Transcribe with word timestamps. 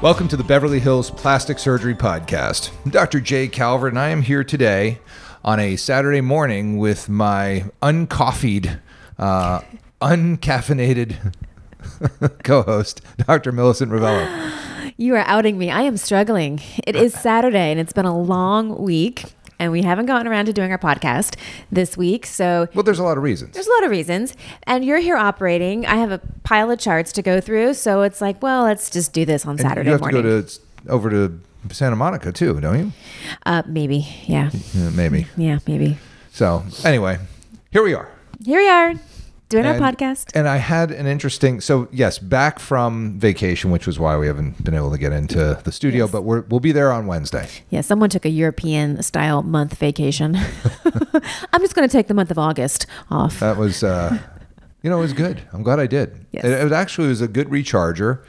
Welcome 0.00 0.28
to 0.28 0.36
the 0.36 0.44
Beverly 0.44 0.78
Hills 0.78 1.10
Plastic 1.10 1.58
Surgery 1.58 1.94
Podcast. 1.94 2.70
I'm 2.84 2.92
Dr. 2.92 3.18
Jay 3.18 3.48
Calvert, 3.48 3.90
and 3.92 3.98
I 3.98 4.10
am 4.10 4.22
here 4.22 4.44
today 4.44 5.00
on 5.44 5.58
a 5.58 5.74
Saturday 5.74 6.20
morning 6.20 6.78
with 6.78 7.08
my 7.08 7.64
uncoffeed, 7.82 8.78
uh, 9.18 9.60
uncaffeinated 10.00 11.34
co 12.44 12.62
host, 12.62 13.00
Dr. 13.26 13.50
Millicent 13.50 13.90
Rovelo. 13.90 14.52
You 14.96 15.16
are 15.16 15.24
outing 15.26 15.58
me. 15.58 15.68
I 15.68 15.82
am 15.82 15.96
struggling. 15.96 16.60
It 16.86 16.94
is 16.94 17.12
Saturday 17.12 17.72
and 17.72 17.80
it's 17.80 17.92
been 17.92 18.06
a 18.06 18.16
long 18.16 18.80
week 18.80 19.24
and 19.58 19.72
we 19.72 19.82
haven't 19.82 20.06
gotten 20.06 20.26
around 20.26 20.46
to 20.46 20.52
doing 20.52 20.70
our 20.72 20.78
podcast 20.78 21.36
this 21.72 21.96
week. 21.96 22.26
So 22.26 22.68
Well, 22.74 22.82
there's 22.82 22.98
a 22.98 23.04
lot 23.04 23.16
of 23.16 23.22
reasons. 23.24 23.54
there's 23.54 23.66
a 23.66 23.72
lot 23.72 23.84
of 23.84 23.90
reasons. 23.90 24.34
And 24.64 24.84
you're 24.84 24.98
here 24.98 25.16
operating. 25.16 25.86
I 25.86 25.96
have 25.96 26.10
a 26.12 26.20
pile 26.44 26.70
of 26.70 26.78
charts 26.78 27.12
to 27.12 27.22
go 27.22 27.40
through. 27.40 27.74
So 27.74 28.02
it's 28.02 28.20
like, 28.20 28.42
well, 28.42 28.64
let's 28.64 28.90
just 28.90 29.12
do 29.12 29.24
this 29.24 29.44
on 29.46 29.52
And 29.52 29.60
Saturday 29.60 29.88
you 29.88 29.92
have 29.92 30.00
morning. 30.00 30.22
to 30.22 30.28
go 30.28 30.42
to 30.42 30.60
over 30.88 31.10
to 31.10 31.40
Santa 31.74 31.96
Monica 31.96 32.32
too, 32.32 32.60
don't 32.60 32.78
you? 32.78 32.92
uh, 33.46 33.62
maybe. 33.66 34.06
Yeah. 34.26 34.50
Yeah, 34.74 34.90
maybe. 34.90 35.26
Yeah, 35.36 35.58
maybe. 35.66 35.98
So 36.32 36.64
anyway, 36.84 37.18
here 37.70 37.82
we 37.82 37.94
are. 37.94 38.08
Here 38.44 38.60
we 38.60 38.68
are 38.68 38.94
doing 39.48 39.64
And- 39.64 39.82
our 39.82 39.92
podcast. 39.92 40.30
And 40.34 40.46
I 40.48 40.58
had 40.58 40.90
an 40.90 41.06
interesting. 41.06 41.60
So 41.60 41.88
yes, 41.90 42.18
back 42.18 42.58
from 42.58 43.18
vacation, 43.18 43.70
which 43.70 43.86
was 43.86 43.98
why 43.98 44.16
we 44.16 44.26
haven't 44.26 44.62
been 44.64 44.74
able 44.74 44.90
to 44.90 44.98
get 44.98 45.12
into 45.12 45.58
the 45.64 45.72
studio, 45.72 46.04
Yes. 46.04 46.12
but 46.12 46.22
we're, 46.22 46.42
we'll 46.42 46.60
be 46.60 46.72
there 46.72 46.92
on 46.92 47.06
Wednesday. 47.06 47.48
Yeah, 47.70 47.80
someone 47.80 48.10
took 48.10 48.24
a 48.24 48.30
European 48.30 49.02
style 49.02 49.42
month 49.42 49.74
vacation. 49.78 50.36
I'm 51.52 51.60
just 51.60 51.74
going 51.74 51.88
to 51.88 51.92
take 51.92 52.08
the 52.08 52.14
month 52.14 52.30
of 52.30 52.38
August 52.38 52.86
off. 53.10 53.40
That 53.40 53.56
was, 53.56 53.82
uh, 53.82 54.18
you 54.82 54.90
know, 54.90 54.98
it 54.98 55.02
was 55.02 55.12
good. 55.12 55.42
I'm 55.52 55.62
glad 55.62 55.80
I 55.80 55.86
did. 55.86 56.26
Yes. 56.32 56.44
It, 56.44 56.52
it 56.52 56.64
was 56.64 56.72
actually 56.72 57.08
was 57.08 57.20
a 57.20 57.28
good 57.28 57.48
recharger. 57.48 58.20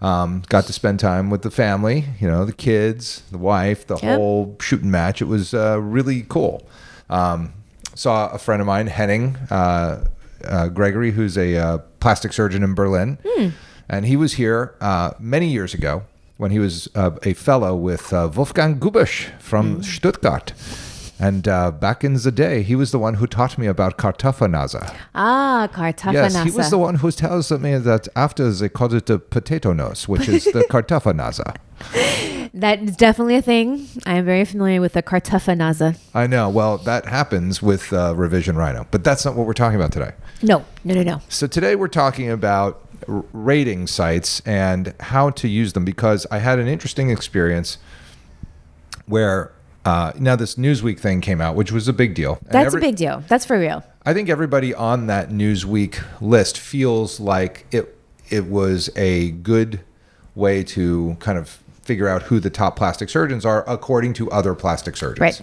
Um, 0.00 0.42
got 0.48 0.64
to 0.66 0.72
spend 0.72 1.00
time 1.00 1.28
with 1.28 1.42
the 1.42 1.50
family, 1.50 2.04
you 2.20 2.28
know, 2.28 2.44
the 2.44 2.52
kids, 2.52 3.22
the 3.32 3.38
wife, 3.38 3.84
the 3.88 3.96
Yep. 4.00 4.16
whole 4.16 4.56
shooting 4.60 4.92
match. 4.92 5.20
It 5.20 5.24
was 5.24 5.52
uh, 5.54 5.80
really 5.82 6.24
cool. 6.28 6.64
Um, 7.10 7.52
saw 7.96 8.28
a 8.28 8.38
friend 8.38 8.60
of 8.60 8.66
mine, 8.68 8.86
Henning 8.86 9.34
uh, 9.50 10.04
uh, 10.44 10.68
Gregory, 10.68 11.12
who's 11.12 11.36
a 11.38 11.56
uh, 11.56 11.78
plastic 12.00 12.32
surgeon 12.32 12.62
in 12.62 12.74
Berlin, 12.74 13.18
and 13.88 14.06
he 14.06 14.16
was 14.16 14.34
here 14.34 14.74
uh, 14.80 15.12
many 15.18 15.48
years 15.48 15.74
ago 15.74 16.02
when 16.36 16.50
he 16.50 16.58
was 16.58 16.88
uh, 16.94 17.10
a 17.24 17.32
fellow 17.34 17.74
with 17.74 18.12
uh, 18.12 18.30
Wolfgang 18.34 18.78
Gubisch 18.78 19.30
from 19.40 19.82
Stuttgart. 19.82 20.52
And 21.20 21.48
uh, 21.48 21.72
back 21.72 22.04
in 22.04 22.14
the 22.14 22.30
day, 22.30 22.62
he 22.62 22.76
was 22.76 22.92
the 22.92 22.98
one 23.00 23.14
who 23.14 23.26
taught 23.26 23.58
me 23.58 23.66
about 23.66 23.98
Kartoffelnase. 23.98 24.94
ah, 25.16 25.68
Kartoffelnase. 25.72 26.12
Yes, 26.12 26.44
he 26.44 26.50
was 26.52 26.70
the 26.70 26.78
one 26.78 26.96
who 26.96 27.10
tells 27.10 27.50
me 27.50 27.76
that 27.76 28.06
after 28.14 28.48
they 28.52 28.68
called 28.68 28.94
it 28.94 29.06
the 29.06 29.18
potato 29.18 29.72
nose, 29.72 30.06
which 30.06 30.28
is 30.28 30.44
the 30.44 30.60
Kartoffelnase. 30.70 31.56
That 32.54 32.80
is 32.82 32.96
definitely 32.96 33.36
a 33.36 33.42
thing. 33.42 33.86
I 34.06 34.14
am 34.14 34.24
very 34.24 34.44
familiar 34.46 34.80
with 34.80 34.94
the 34.94 35.02
Kartoffelnase. 35.02 35.98
I 36.14 36.26
know. 36.26 36.48
Well, 36.48 36.78
that 36.78 37.04
happens 37.06 37.60
with 37.62 37.92
uh, 37.92 38.14
revision 38.16 38.56
rhino, 38.56 38.86
but 38.90 39.04
that's 39.04 39.24
not 39.24 39.36
what 39.36 39.46
we're 39.46 39.52
talking 39.52 39.76
about 39.76 39.92
today. 39.92 40.12
No, 40.42 40.64
no, 40.82 40.94
no, 40.94 41.02
no. 41.02 41.22
So 41.28 41.46
today 41.46 41.76
we're 41.76 41.88
talking 41.88 42.30
about 42.30 42.88
r- 43.06 43.22
rating 43.32 43.86
sites 43.86 44.40
and 44.46 44.94
how 44.98 45.28
to 45.30 45.46
use 45.46 45.74
them 45.74 45.84
because 45.84 46.26
I 46.30 46.38
had 46.38 46.58
an 46.58 46.66
interesting 46.68 47.10
experience 47.10 47.76
where 49.06 49.52
uh, 49.84 50.12
now 50.18 50.34
this 50.36 50.54
Newsweek 50.56 50.98
thing 50.98 51.20
came 51.20 51.40
out, 51.40 51.54
which 51.54 51.70
was 51.70 51.86
a 51.86 51.92
big 51.92 52.14
deal. 52.14 52.38
And 52.44 52.50
That's 52.52 52.66
every- 52.68 52.80
a 52.80 52.82
big 52.82 52.96
deal. 52.96 53.22
That's 53.28 53.44
for 53.44 53.58
real. 53.58 53.84
I 54.04 54.14
think 54.14 54.28
everybody 54.30 54.74
on 54.74 55.06
that 55.08 55.28
Newsweek 55.28 56.02
list 56.20 56.58
feels 56.58 57.20
like 57.20 57.66
it 57.70 57.94
it 58.30 58.46
was 58.46 58.90
a 58.96 59.30
good 59.32 59.80
way 60.34 60.62
to 60.62 61.16
kind 61.20 61.36
of 61.38 61.62
figure 61.88 62.06
out 62.06 62.22
who 62.24 62.38
the 62.38 62.50
top 62.50 62.76
plastic 62.76 63.08
surgeons 63.08 63.44
are 63.46 63.64
according 63.66 64.12
to 64.12 64.30
other 64.30 64.54
plastic 64.54 64.94
surgeons. 64.96 65.20
Right. 65.20 65.40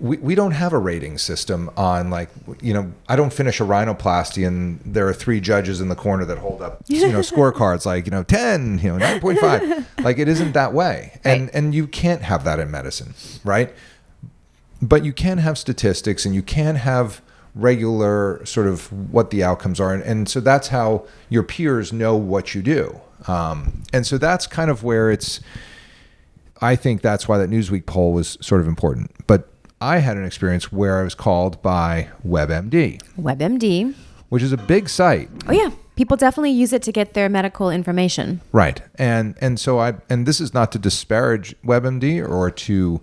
We, 0.00 0.16
we 0.16 0.34
don't 0.34 0.50
have 0.50 0.72
a 0.72 0.78
rating 0.78 1.18
system 1.18 1.70
on 1.76 2.10
like 2.10 2.28
you 2.60 2.74
know 2.74 2.92
I 3.08 3.14
don't 3.14 3.32
finish 3.32 3.60
a 3.60 3.64
rhinoplasty 3.64 4.44
and 4.44 4.80
there 4.84 5.06
are 5.06 5.14
three 5.14 5.40
judges 5.40 5.80
in 5.80 5.88
the 5.88 5.94
corner 5.94 6.24
that 6.24 6.38
hold 6.38 6.60
up 6.62 6.82
you 6.88 7.06
know 7.12 7.20
scorecards 7.32 7.86
like 7.86 8.04
you 8.06 8.10
know 8.10 8.24
10 8.24 8.80
you 8.80 8.88
know 8.90 8.98
9.5 8.98 9.86
like 10.04 10.18
it 10.18 10.26
isn't 10.26 10.52
that 10.52 10.72
way 10.74 10.96
and 11.22 11.42
Right. 11.44 11.54
and 11.54 11.74
you 11.76 11.86
can't 11.86 12.22
have 12.22 12.42
that 12.42 12.58
in 12.58 12.72
medicine 12.72 13.14
right 13.44 13.72
but 14.82 15.04
you 15.04 15.12
can 15.12 15.38
have 15.38 15.56
statistics 15.56 16.26
and 16.26 16.34
you 16.34 16.42
can 16.42 16.74
have 16.74 17.22
regular 17.54 18.44
sort 18.44 18.66
of 18.66 18.92
what 19.12 19.30
the 19.30 19.42
outcomes 19.42 19.80
are 19.80 19.94
and, 19.94 20.02
and 20.02 20.28
so 20.28 20.40
that's 20.40 20.68
how 20.68 21.06
your 21.28 21.42
peers 21.42 21.92
know 21.92 22.16
what 22.16 22.54
you 22.54 22.62
do 22.62 23.00
um, 23.28 23.82
and 23.92 24.06
so 24.06 24.18
that's 24.18 24.46
kind 24.46 24.70
of 24.70 24.82
where 24.82 25.10
it's 25.10 25.40
i 26.60 26.74
think 26.76 27.00
that's 27.00 27.28
why 27.28 27.38
that 27.38 27.48
newsweek 27.48 27.86
poll 27.86 28.12
was 28.12 28.36
sort 28.40 28.60
of 28.60 28.66
important 28.66 29.10
but 29.26 29.48
i 29.80 29.98
had 29.98 30.16
an 30.16 30.24
experience 30.24 30.72
where 30.72 30.98
i 30.98 31.02
was 31.02 31.14
called 31.14 31.60
by 31.62 32.08
webmd 32.26 33.00
WebMD. 33.16 33.94
which 34.28 34.42
is 34.42 34.52
a 34.52 34.56
big 34.56 34.88
site 34.88 35.30
Oh 35.46 35.52
yeah, 35.52 35.70
people 35.96 36.16
definitely 36.16 36.50
use 36.50 36.72
it 36.72 36.82
to 36.82 36.92
get 36.92 37.14
their 37.14 37.28
medical 37.28 37.70
information. 37.70 38.40
Right. 38.52 38.80
And 38.96 39.36
and 39.40 39.60
so 39.60 39.78
I 39.78 39.94
and 40.08 40.26
this 40.26 40.40
is 40.40 40.54
not 40.54 40.72
to 40.72 40.78
disparage 40.78 41.54
WebMD 41.64 42.26
or 42.26 42.50
to 42.50 43.00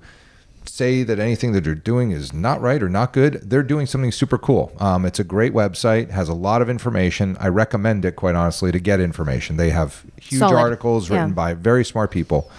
say 0.66 1.03
that 1.03 1.19
anything 1.19 1.51
that 1.53 1.63
they're 1.63 1.75
doing 1.75 2.11
is 2.11 2.33
not 2.33 2.61
right 2.61 2.81
or 2.81 2.89
not 2.89 3.13
good. 3.13 3.41
They're 3.44 3.63
doing 3.63 3.85
something 3.88 4.11
super 4.11 4.38
cool. 4.38 4.72
Um, 4.79 5.05
it's 5.05 5.19
a 5.19 5.23
great 5.23 5.53
website, 5.53 6.09
has 6.11 6.29
a 6.29 6.33
lot 6.33 6.61
of 6.61 6.69
information. 6.69 7.35
I 7.39 7.47
recommend 7.47 8.05
it 8.05 8.16
quite 8.16 8.35
honestly 8.35 8.72
to 8.72 8.79
get 8.79 8.99
information. 8.99 9.57
They 9.57 9.72
have 9.72 10.03
huge 10.17 10.39
Solid. 10.39 10.57
articles 10.57 11.09
written 11.09 11.29
Yeah. 11.29 11.33
by 11.35 11.53
very 11.55 11.83
smart 11.83 12.11
people. 12.11 12.49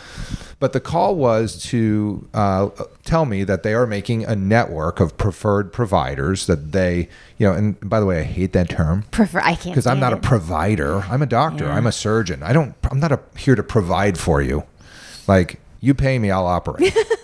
But 0.58 0.72
the 0.72 0.80
call 0.80 1.16
was 1.16 1.60
to 1.64 2.28
uh, 2.34 2.68
tell 3.04 3.24
me 3.24 3.42
that 3.42 3.64
they 3.64 3.74
are 3.74 3.84
making 3.86 4.24
a 4.24 4.36
network 4.36 5.00
of 5.00 5.16
preferred 5.18 5.72
providers 5.72 6.46
that 6.46 6.70
they, 6.70 7.08
you 7.36 7.48
know, 7.48 7.52
and 7.52 7.80
by 7.88 7.98
the 7.98 8.06
way, 8.06 8.20
I 8.20 8.22
hate 8.22 8.52
that 8.52 8.68
term 8.68 9.02
Prefer 9.10 9.40
I 9.40 9.54
can't 9.56 9.74
because 9.74 9.88
I'm 9.88 9.98
not 9.98 10.12
a 10.12 10.16
provider. 10.18 11.00
I'm 11.10 11.20
a 11.20 11.26
doctor. 11.26 11.64
Yeah. 11.64 11.74
I'm 11.74 11.86
a 11.88 11.92
surgeon. 11.92 12.44
I 12.44 12.52
don't. 12.52 12.76
I'm 12.90 13.00
not 13.00 13.10
a, 13.10 13.18
here 13.36 13.56
to 13.56 13.62
provide 13.64 14.18
for 14.18 14.40
you. 14.40 14.62
Like 15.26 15.58
you 15.80 15.94
pay 15.94 16.20
me, 16.20 16.30
I'll 16.30 16.46
operate. 16.46 16.96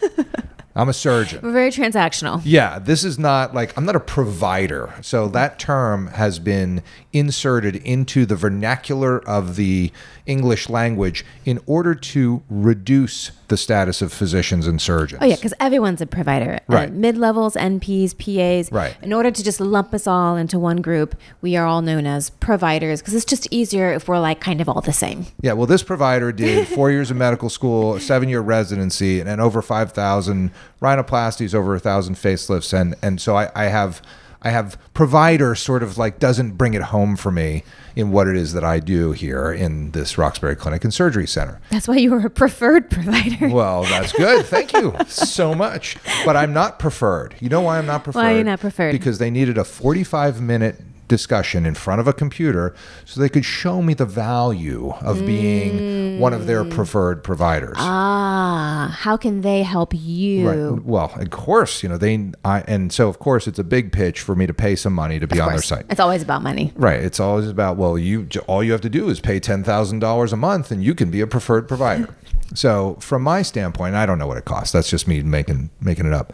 I'm 0.78 0.88
a 0.88 0.92
surgeon. 0.92 1.40
We're 1.42 1.50
very 1.50 1.72
transactional. 1.72 2.40
Yeah, 2.44 2.78
this 2.78 3.02
is 3.02 3.18
not 3.18 3.52
like 3.52 3.76
I'm 3.76 3.84
not 3.84 3.96
a 3.96 4.00
provider. 4.00 4.94
So 5.02 5.26
that 5.28 5.58
term 5.58 6.06
has 6.06 6.38
been 6.38 6.84
inserted 7.12 7.74
into 7.74 8.24
the 8.24 8.36
vernacular 8.36 9.18
of 9.28 9.56
the 9.56 9.90
English 10.24 10.68
language 10.68 11.24
in 11.44 11.58
order 11.66 11.96
to 11.96 12.44
reduce 12.48 13.32
the 13.48 13.56
status 13.56 14.00
of 14.03 14.12
physicians 14.12 14.66
and 14.66 14.81
surgeons. 14.81 15.20
Oh 15.22 15.26
yeah, 15.26 15.36
because 15.36 15.54
everyone's 15.60 16.00
a 16.00 16.06
provider. 16.06 16.60
Right. 16.69 16.88
Uh, 16.88 16.92
Mid 16.92 17.16
levels, 17.16 17.54
NPs, 17.54 18.16
PAs. 18.16 18.70
Right. 18.70 18.97
In 19.03 19.12
order 19.12 19.31
to 19.31 19.44
just 19.44 19.60
lump 19.60 19.92
us 19.92 20.06
all 20.06 20.36
into 20.36 20.59
one 20.59 20.78
group, 20.78 21.14
we 21.41 21.56
are 21.56 21.66
all 21.66 21.82
known 21.82 22.06
as 22.06 22.31
providers 22.31 23.00
because 23.00 23.14
it's 23.14 23.25
just 23.25 23.48
easier 23.50 23.92
if 23.92 24.08
we're 24.08 24.19
like 24.19 24.41
kind 24.41 24.60
of 24.60 24.69
all 24.69 24.81
the 24.81 24.92
same. 24.92 25.26
Yeah, 25.41 25.54
well, 25.54 25.66
this 25.66 25.82
provider 25.82 26.32
did 26.32 26.69
four 26.69 26.91
years 26.92 27.10
of 27.10 27.16
medical 27.16 27.50
school, 27.50 27.94
a 27.94 28.00
seven-year 28.00 28.41
residency, 28.41 29.20
and, 29.20 29.28
and 29.28 29.41
over 29.41 29.62
five 29.62 29.92
thousand 29.92 30.50
rhinoplasties, 30.81 31.54
over 31.54 31.75
a 31.75 31.81
thousand 31.81 32.16
facelifts, 32.16 32.72
and 32.78 32.94
and 33.03 33.20
so 33.20 33.37
I, 33.37 33.50
I 33.54 33.64
have 33.64 34.03
I 34.43 34.50
have 34.50 34.78
provider 34.94 35.54
sort 35.54 35.82
of 35.82 35.99
like 35.99 36.19
doesn't 36.19 36.53
bring 36.53 36.75
it 36.75 36.82
home 36.82 37.16
for 37.16 37.32
me 37.32 37.65
in 37.97 38.12
what 38.12 38.28
it 38.28 38.37
is 38.37 38.53
that 38.53 38.62
I 38.62 38.78
do 38.78 39.12
here 39.12 39.53
in 39.53 39.91
this 39.91 40.16
Roxbury 40.16 40.54
Clinic 40.54 40.84
and 40.84 40.94
Surgery 40.94 41.26
Center. 41.26 41.60
That's 41.71 41.88
why 41.88 41.97
you 41.97 42.15
are 42.15 42.26
a 42.26 42.31
preferred 42.31 42.91
provider. 42.91 43.49
Well, 43.49 43.82
that's 43.82 44.12
good. 44.12 44.47
Thank 44.47 44.72
you 44.72 44.94
so 45.09 45.54
much. 45.54 45.97
But 46.25 46.37
I'm 46.37 46.53
not 46.53 46.78
preferred. 46.78 47.34
You 47.41 47.49
know 47.49 47.62
why 47.62 47.78
I'm 47.78 47.87
not 47.87 48.04
preferred? 48.04 48.21
Why 48.21 48.34
are 48.34 48.38
you 48.38 48.44
not 48.44 48.60
preferred? 48.60 48.93
Because 48.93 49.19
they 49.19 49.31
needed 49.31 49.59
a 49.59 49.65
45 49.65 50.41
minute 50.41 50.81
discussion 51.08 51.66
in 51.66 51.74
front 51.74 52.00
of 52.00 52.06
a 52.06 52.12
computer 52.12 52.74
so 53.04 53.20
they 53.20 53.28
could 53.28 53.44
show 53.44 53.82
me 53.82 53.94
the 53.94 54.05
value 54.06 54.93
of 55.00 55.25
being 55.26 56.20
one 56.20 56.32
of 56.32 56.46
their 56.46 56.64
preferred 56.64 57.25
providers. 57.25 57.76
ah, 57.78 58.94
how 58.99 59.16
can 59.16 59.40
they 59.40 59.62
help 59.62 59.93
you? 59.94 60.49
Right. 60.49 60.82
Well, 60.84 61.12
of 61.16 61.31
course, 61.31 61.82
you 61.82 61.88
know, 61.88 61.99
they 61.99 62.31
I 62.44 62.60
and 62.62 62.93
so 62.93 63.08
of 63.08 63.19
course 63.19 63.46
it's 63.46 63.58
a 63.58 63.64
big 63.64 63.93
pitch 63.93 64.20
for 64.20 64.34
me 64.34 64.46
to 64.46 64.55
pay 64.55 64.76
some 64.76 64.93
money 64.93 65.19
to 65.19 65.26
be 65.26 65.38
Of 65.38 65.46
on 65.46 65.52
their 65.52 65.62
site. 65.62 65.87
It's 65.90 66.00
always 66.00 66.22
about 66.22 66.43
money. 66.43 66.72
Right. 66.76 67.00
It's 67.00 67.20
always 67.20 67.49
about 67.49 67.76
well, 67.76 67.99
you 67.99 68.28
all 68.46 68.62
you 68.62 68.72
have 68.72 68.81
to 68.82 68.90
do 68.90 69.08
is 69.08 69.20
pay 69.20 69.40
ten 69.40 69.64
thousand 69.64 70.00
dollars 70.00 70.32
a 70.32 70.37
month, 70.37 70.70
and 70.70 70.82
you 70.82 70.94
can 70.94 71.10
be 71.10 71.20
a 71.20 71.26
preferred 71.26 71.69
provider. 71.69 72.14
so, 72.55 72.96
from 73.00 73.22
my 73.22 73.43
standpoint, 73.43 73.94
I 73.94 74.06
don't 74.06 74.19
know 74.19 74.26
what 74.26 74.37
it 74.37 74.44
costs. 74.44 74.72
That's 74.72 74.90
just 74.90 75.06
me 75.08 75.22
making 75.22 75.70
making 75.81 76.06
it 76.06 76.12
up. 76.12 76.32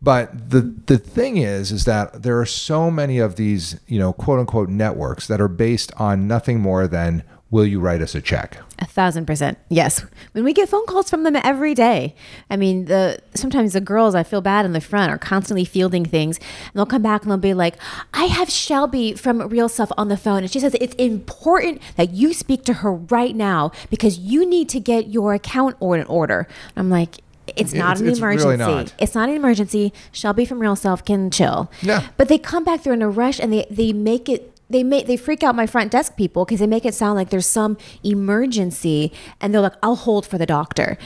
But 0.00 0.50
the 0.50 0.60
the 0.86 0.98
thing 0.98 1.38
is, 1.38 1.72
is 1.72 1.84
that 1.84 2.22
there 2.22 2.38
are 2.40 2.46
so 2.46 2.90
many 2.90 3.18
of 3.18 3.36
these, 3.36 3.80
you 3.86 3.98
know, 3.98 4.12
quote 4.12 4.38
unquote 4.38 4.68
networks 4.68 5.26
that 5.26 5.40
are 5.40 5.48
based 5.48 5.92
on 5.96 6.28
nothing 6.28 6.60
more 6.60 6.86
than 6.86 7.24
will 7.50 7.64
you 7.64 7.80
write 7.80 8.02
us 8.02 8.14
a 8.14 8.20
check? 8.20 8.58
A 8.78 8.86
thousand 8.86 9.26
percent. 9.26 9.58
Yes. 9.68 10.04
When 10.32 10.44
we 10.44 10.52
get 10.52 10.68
phone 10.68 10.86
calls 10.86 11.10
from 11.10 11.22
them 11.22 11.34
every 11.36 11.74
day. 11.74 12.14
I 12.50 12.56
mean, 12.56 12.84
the 12.84 13.18
sometimes 13.34 13.72
the 13.72 13.80
girls 13.80 14.14
I 14.14 14.22
feel 14.22 14.40
bad 14.40 14.64
in 14.64 14.72
the 14.72 14.80
front 14.80 15.10
are 15.10 15.18
constantly 15.18 15.64
fielding 15.64 16.04
things 16.04 16.38
and 16.38 16.72
they'll 16.74 16.86
come 16.86 17.02
back 17.02 17.22
and 17.22 17.30
they'll 17.30 17.38
be 17.38 17.54
like, 17.54 17.74
I 18.12 18.24
have 18.24 18.50
Shelby 18.50 19.14
from 19.14 19.40
RealSelf 19.40 19.90
on 19.96 20.08
the 20.08 20.16
phone 20.16 20.42
and 20.42 20.50
she 20.50 20.60
says 20.60 20.76
it's 20.80 20.94
important 20.96 21.80
that 21.96 22.10
you 22.10 22.32
speak 22.32 22.64
to 22.64 22.74
her 22.74 22.92
right 22.92 23.34
now 23.34 23.72
because 23.90 24.18
you 24.18 24.46
need 24.46 24.68
to 24.68 24.80
get 24.80 25.08
your 25.08 25.34
account 25.34 25.76
or 25.80 25.96
in 25.96 26.06
order. 26.06 26.46
I'm 26.76 26.90
like, 26.90 27.16
it's 27.56 27.72
not 27.72 27.96
It's- 27.96 28.00
an 28.00 28.08
it's 28.08 28.20
really 28.20 28.54
emergency. 28.54 28.72
not. 28.74 28.92
It's 28.98 29.14
not 29.14 29.28
an 29.28 29.34
emergency. 29.36 29.92
Shelby 30.12 30.44
from 30.44 30.60
RealSelf 30.60 31.04
can 31.04 31.30
chill. 31.30 31.70
Yeah. 31.82 32.06
But 32.16 32.28
they 32.28 32.38
come 32.38 32.64
back 32.64 32.80
through 32.82 32.94
in 32.94 33.02
a 33.02 33.08
rush 33.10 33.38
and 33.40 33.52
they, 33.52 33.66
they 33.70 33.92
make 33.92 34.28
it 34.28 34.52
they 34.70 34.82
make 34.84 35.06
they 35.06 35.16
freak 35.16 35.42
out 35.42 35.54
my 35.54 35.66
front 35.66 35.90
desk 35.90 36.14
people 36.16 36.44
because 36.44 36.60
they 36.60 36.66
make 36.66 36.84
it 36.84 36.94
sound 36.94 37.16
like 37.16 37.30
there's 37.30 37.46
some 37.46 37.78
emergency 38.04 39.12
and 39.40 39.52
they're 39.54 39.60
like, 39.62 39.74
I'll 39.82 39.96
hold 39.96 40.26
for 40.26 40.36
the 40.38 40.46
doctor. 40.46 40.98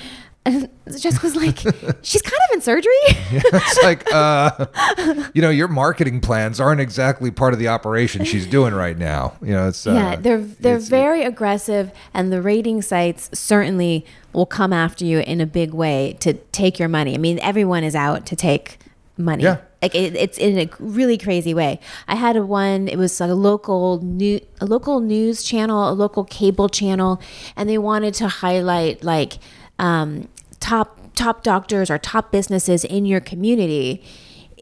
And 0.44 0.68
Jessica's 0.98 1.36
like, 1.36 1.58
she's 2.02 2.22
kind 2.22 2.40
of 2.48 2.54
in 2.54 2.60
surgery. 2.60 2.90
it's 3.04 3.82
like, 3.82 4.12
uh, 4.12 4.66
you 5.34 5.40
know, 5.40 5.50
your 5.50 5.68
marketing 5.68 6.20
plans 6.20 6.60
aren't 6.60 6.80
exactly 6.80 7.30
part 7.30 7.52
of 7.52 7.60
the 7.60 7.68
operation 7.68 8.24
she's 8.24 8.46
doing 8.46 8.74
right 8.74 8.98
now. 8.98 9.36
You 9.40 9.52
know, 9.52 9.68
it's 9.68 9.86
uh, 9.86 9.92
yeah, 9.92 10.16
they're 10.16 10.40
they're 10.40 10.78
very 10.78 11.22
aggressive, 11.22 11.92
and 12.12 12.32
the 12.32 12.42
rating 12.42 12.82
sites 12.82 13.30
certainly 13.32 14.04
will 14.32 14.46
come 14.46 14.72
after 14.72 15.04
you 15.04 15.20
in 15.20 15.40
a 15.40 15.46
big 15.46 15.72
way 15.72 16.16
to 16.20 16.34
take 16.34 16.78
your 16.78 16.88
money. 16.88 17.14
I 17.14 17.18
mean, 17.18 17.38
everyone 17.38 17.84
is 17.84 17.94
out 17.94 18.26
to 18.26 18.36
take 18.36 18.78
money. 19.16 19.44
Yeah. 19.44 19.58
Like 19.80 19.94
it, 19.94 20.14
it's 20.14 20.38
in 20.38 20.58
a 20.58 20.68
really 20.78 21.18
crazy 21.18 21.54
way. 21.54 21.80
I 22.08 22.14
had 22.16 22.36
a 22.36 22.44
one. 22.44 22.88
It 22.88 22.96
was 22.96 23.20
like 23.20 23.30
a 23.30 23.34
local 23.34 24.00
new, 24.02 24.40
a 24.60 24.66
local 24.66 25.00
news 25.00 25.42
channel, 25.42 25.88
a 25.88 25.94
local 25.94 26.24
cable 26.24 26.68
channel, 26.68 27.20
and 27.56 27.68
they 27.68 27.78
wanted 27.78 28.14
to 28.14 28.28
highlight 28.28 29.04
like 29.04 29.38
um, 29.78 30.28
top 30.62 30.98
top 31.14 31.42
doctors 31.42 31.90
or 31.90 31.98
top 31.98 32.32
businesses 32.32 32.84
in 32.84 33.04
your 33.04 33.20
community. 33.20 34.02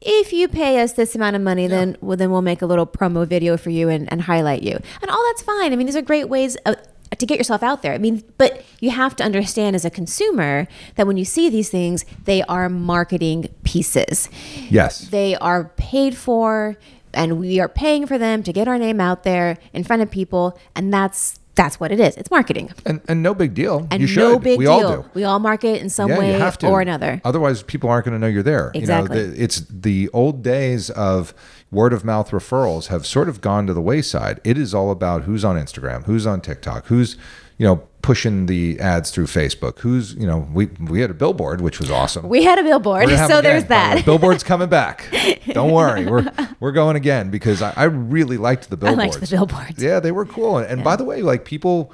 If 0.03 0.33
you 0.33 0.49
pay 0.49 0.81
us 0.83 0.95
this 0.95 1.15
amount 1.15 1.37
of 1.37 1.43
money, 1.43 1.67
then 1.67 1.97
well, 2.01 2.17
then 2.17 2.31
we'll 2.31 2.43
make 2.43 2.63
a 2.63 2.67
little 2.67 2.87
promo 2.87 3.27
video 3.27 3.57
for 3.57 3.71
you 3.71 3.89
and, 3.91 4.11
and 4.11 4.23
highlight 4.23 4.63
you, 4.63 4.79
and 5.03 5.11
all 5.11 5.25
that's 5.29 5.43
fine. 5.43 5.73
I 5.73 5.77
mean, 5.77 5.87
these 5.87 5.97
are 5.97 6.03
great 6.03 6.29
ways. 6.29 6.57
Of, 6.67 6.77
to 7.19 7.27
get 7.27 7.39
yourself 7.39 7.63
out 7.63 7.83
there. 7.83 7.93
I 7.93 7.99
mean, 7.99 8.23
but 8.39 8.65
you 8.79 8.91
have 8.91 9.17
to 9.17 9.25
understand 9.25 9.75
as 9.75 9.85
a 9.85 9.91
consumer 9.91 10.69
that 10.95 11.09
when 11.09 11.17
you 11.17 11.25
see 11.25 11.51
these 11.51 11.69
things, 11.69 12.05
they 12.25 12.43
are 12.43 12.69
marketing 12.69 13.49
pieces. 13.65 14.29
yes, 14.71 15.09
They 15.09 15.35
are 15.35 15.65
paid 15.77 16.17
for 16.17 16.77
and 17.13 17.41
we 17.41 17.59
are 17.59 17.69
paying 17.69 18.07
for 18.07 18.17
them 18.17 18.45
to 18.45 18.53
get 18.53 18.69
our 18.69 18.79
name 18.79 19.01
out 19.01 19.25
there 19.25 19.59
in 19.73 19.83
front 19.83 20.03
of 20.03 20.11
people 20.11 20.57
and 20.77 20.95
that's 20.95 21.40
that's 21.61 21.79
what 21.79 21.93
it 21.93 22.01
is. 22.01 22.17
It's 22.17 22.31
marketing. 22.31 22.73
and 22.87 23.03
and 23.07 23.23
no 23.23 23.35
big 23.35 23.53
deal. 23.53 23.87
And 23.91 24.01
you 24.01 24.07
should. 24.07 24.21
no 24.21 24.39
big 24.39 24.59
we 24.59 24.65
deal. 24.65 24.73
all 24.73 25.03
do. 25.03 25.11
We 25.13 25.25
all 25.25 25.39
market 25.39 25.83
in 25.83 25.91
some 25.91 26.09
yeah, 26.09 26.19
way 26.19 26.33
you 26.33 26.39
have 26.39 26.57
to. 26.59 26.67
or 26.67 26.81
another. 26.81 27.21
Otherwise, 27.23 27.63
people 27.63 27.91
aren't 27.91 28.07
going 28.07 28.15
to 28.15 28.19
know 28.19 28.29
you're 28.29 28.43
there. 28.43 28.71
Exactly. 28.75 29.19
You 29.19 29.27
know, 29.27 29.31
the, 29.33 29.43
it's 29.43 29.61
the 29.69 30.09
old 30.15 30.43
days 30.43 30.89
of 30.89 31.35
word 31.71 31.93
of 31.93 32.03
mouth 32.03 32.31
referrals 32.31 32.87
have 32.87 33.05
sort 33.05 33.29
of 33.29 33.43
gone 33.43 33.67
to 33.67 33.75
the 33.75 33.83
wayside. 33.83 34.41
It 34.43 34.57
is 34.57 34.73
all 34.73 34.91
about 34.91 35.25
who's 35.25 35.45
on 35.45 35.57
Instagram, 35.57 36.05
who's 36.05 36.27
on 36.27 36.41
TikTok, 36.41 36.87
who's 36.87 37.19
you 37.59 37.67
know 37.67 37.87
pushing 38.03 38.47
the 38.47 38.79
ads 38.81 39.11
through 39.11 39.27
Facebook, 39.27 39.79
who's 39.81 40.15
you 40.15 40.27
know 40.27 40.49
we 40.53 40.67
we 40.81 41.01
had 41.01 41.11
a 41.11 41.15
billboard 41.15 41.61
which 41.61 41.79
was 41.79 41.91
awesome. 41.91 42.29
We 42.29 42.45
had 42.45 42.59
a 42.59 42.63
billboard, 42.63 43.03
We're 43.05 43.11
gonna 43.11 43.19
have 43.19 43.31
so 43.31 43.41
there's 43.43 43.65
by 43.65 43.91
the 43.91 43.97
that. 43.97 44.05
Billboard's 44.05 44.43
coming 44.43 44.69
back. 44.69 45.07
Don't 45.47 45.73
worry, 45.73 46.07
we're 46.07 46.31
we're 46.61 46.73
going 46.73 46.97
again 46.97 47.31
because 47.31 47.63
I, 47.63 47.73
I 47.77 47.85
really 47.85 48.37
liked 48.37 48.71
the 48.71 48.77
billboards. 48.77 49.17
I 49.17 49.19
liked 49.19 49.31
the 49.31 49.37
billboards. 49.37 49.83
Yeah, 49.83 50.01
they 50.01 50.13
were 50.13 50.27
cool. 50.27 50.59
And, 50.59 50.67
and 50.67 50.85
by 50.85 50.97
the 50.97 51.05
way, 51.05 51.23
like 51.23 51.45
people, 51.45 51.93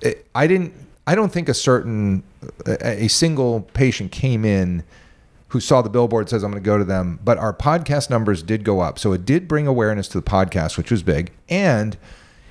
it, 0.00 0.26
I 0.34 0.46
didn't. 0.46 0.74
I 1.06 1.14
don't 1.14 1.32
think 1.32 1.48
a 1.48 1.54
certain 1.54 2.22
a, 2.66 3.04
a 3.04 3.08
single 3.08 3.62
patient 3.72 4.12
came 4.12 4.44
in 4.44 4.84
who 5.48 5.60
saw 5.60 5.80
the 5.80 5.88
billboard 5.88 6.28
says 6.28 6.42
I'm 6.42 6.50
going 6.50 6.62
to 6.62 6.66
go 6.66 6.76
to 6.76 6.84
them, 6.84 7.18
but 7.24 7.38
our 7.38 7.54
podcast 7.54 8.10
numbers 8.10 8.42
did 8.42 8.64
go 8.64 8.80
up, 8.80 8.98
so 8.98 9.12
it 9.12 9.24
did 9.24 9.48
bring 9.48 9.66
awareness 9.66 10.06
to 10.08 10.20
the 10.20 10.30
podcast, 10.30 10.76
which 10.76 10.90
was 10.90 11.02
big, 11.02 11.32
and 11.48 11.96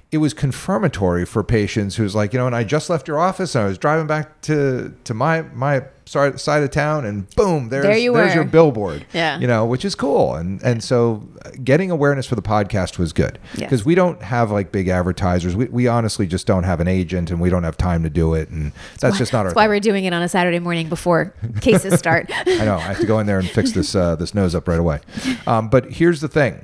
it 0.10 0.20
was 0.20 0.34
confirmatory 0.34 1.26
for 1.26 1.44
patients 1.44 1.98
who's 1.98 2.16
like, 2.16 2.32
you 2.32 2.40
know, 2.40 2.46
and 2.48 2.56
I 2.56 2.64
just 2.64 2.90
left 2.90 3.10
your 3.10 3.20
office 3.20 3.56
and 3.56 3.66
I 3.66 3.68
was 3.68 3.78
driving 3.78 4.08
back 4.08 4.40
to 4.44 4.94
to 5.04 5.14
my 5.14 5.42
my 5.54 5.84
side 6.06 6.64
of 6.64 6.72
town 6.72 7.04
and 7.04 7.30
boom, 7.36 7.68
there's 7.68 7.84
There 7.84 7.98
you 7.98 8.14
there's 8.14 8.30
were. 8.30 8.36
your 8.36 8.44
billboard. 8.46 9.06
Yeah. 9.14 9.38
You 9.38 9.48
know, 9.48 9.66
which 9.66 9.84
is 9.84 9.96
cool. 9.96 10.36
And 10.36 10.62
and 10.64 10.82
so 10.82 11.28
uh, 11.46 11.50
getting 11.62 11.92
awareness 11.92 12.26
for 12.26 12.36
the 12.36 12.42
podcast 12.42 12.98
was 12.98 13.12
good. 13.12 13.38
Yes. 13.56 13.64
Because 13.70 13.84
we 13.84 13.96
don't 13.96 14.22
have 14.22 14.50
like 14.50 14.72
big 14.72 14.88
advertisers. 14.88 15.58
We, 15.58 15.66
we 15.66 15.88
honestly 15.90 16.26
just 16.26 16.48
don't 16.48 16.64
have 16.64 16.80
an 16.80 16.88
agent 16.88 17.30
and 17.30 17.42
we 17.42 17.50
don't 17.50 17.64
have 17.64 17.76
time 17.76 18.04
to 18.04 18.10
do 18.10 18.34
it. 18.34 18.48
And 18.48 18.72
that's 19.02 19.18
just 19.18 19.34
not 19.34 19.46
our 19.46 19.52
why 19.52 19.64
thing. 19.64 19.70
we're 19.72 19.80
doing 19.82 20.06
it 20.06 20.14
on 20.14 20.22
a 20.22 20.30
Saturday 20.30 20.60
morning 20.60 20.88
before 20.88 21.34
cases 21.60 22.00
start. 22.00 22.32
I 22.34 22.64
know. 22.64 22.76
I 22.76 22.80
have 22.80 23.00
to 23.00 23.06
go 23.06 23.20
in 23.20 23.28
there 23.28 23.40
and 23.40 23.50
fix 23.50 23.74
this 23.74 23.94
uh, 23.94 24.16
this 24.16 24.34
nose 24.34 24.56
up 24.56 24.70
right 24.70 24.80
away. 24.80 25.02
Um, 25.46 25.68
but 25.68 25.92
here's 25.92 26.22
the 26.22 26.30
thing. 26.30 26.64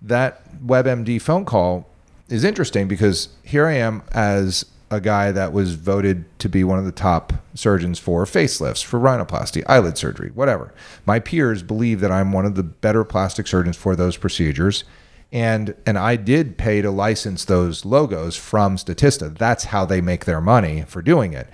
That 0.00 0.42
WebMD 0.64 1.20
phone 1.20 1.44
call 1.44 1.88
is 2.32 2.44
interesting 2.44 2.88
because 2.88 3.28
here 3.42 3.66
I 3.66 3.74
am 3.74 4.02
as 4.10 4.64
a 4.90 5.00
guy 5.00 5.32
that 5.32 5.52
was 5.52 5.74
voted 5.74 6.24
to 6.38 6.48
be 6.48 6.64
one 6.64 6.78
of 6.78 6.84
the 6.84 6.92
top 6.92 7.32
surgeons 7.54 7.98
for 7.98 8.24
facelifts, 8.24 8.82
for 8.82 8.98
rhinoplasty, 8.98 9.62
eyelid 9.66 9.98
surgery, 9.98 10.30
whatever. 10.34 10.72
My 11.06 11.18
peers 11.18 11.62
believe 11.62 12.00
that 12.00 12.10
I'm 12.10 12.32
one 12.32 12.46
of 12.46 12.54
the 12.54 12.62
better 12.62 13.04
plastic 13.04 13.46
surgeons 13.46 13.76
for 13.76 13.94
those 13.94 14.16
procedures. 14.16 14.84
And 15.30 15.74
and 15.86 15.98
I 15.98 16.16
did 16.16 16.58
pay 16.58 16.82
to 16.82 16.90
license 16.90 17.44
those 17.44 17.84
logos 17.84 18.36
from 18.36 18.76
Statista. 18.76 19.36
That's 19.36 19.64
how 19.64 19.84
they 19.84 20.00
make 20.00 20.24
their 20.24 20.40
money 20.40 20.84
for 20.86 21.00
doing 21.00 21.32
it. 21.32 21.48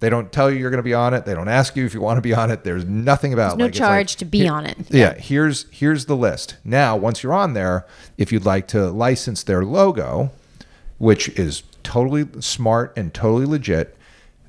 They 0.00 0.08
don't 0.10 0.30
tell 0.30 0.48
you 0.50 0.58
you're 0.58 0.70
going 0.70 0.78
to 0.78 0.82
be 0.84 0.94
on 0.94 1.12
it. 1.12 1.24
They 1.24 1.34
don't 1.34 1.48
ask 1.48 1.74
you 1.74 1.84
if 1.84 1.92
you 1.92 2.00
want 2.00 2.18
to 2.18 2.22
be 2.22 2.32
on 2.32 2.50
it. 2.52 2.62
There's 2.62 2.84
nothing 2.84 3.32
about 3.32 3.58
no 3.58 3.64
like, 3.64 3.70
it's 3.70 3.80
like, 3.80 3.88
charge 3.88 4.16
to 4.16 4.24
be 4.24 4.40
here- 4.40 4.52
on 4.52 4.64
it. 4.66 4.76
yeah, 4.90 5.14
here's 5.14 5.66
here's 5.70 6.06
the 6.06 6.16
list. 6.16 6.56
Now, 6.64 6.96
once 6.96 7.22
you're 7.22 7.34
on 7.34 7.54
there, 7.54 7.84
if 8.16 8.30
you'd 8.30 8.44
like 8.44 8.68
to 8.68 8.90
license 8.90 9.42
their 9.42 9.64
logo, 9.64 10.30
which 10.98 11.28
is 11.30 11.62
totally 11.82 12.28
smart 12.40 12.92
and 12.96 13.12
totally 13.12 13.46
legit, 13.46 13.96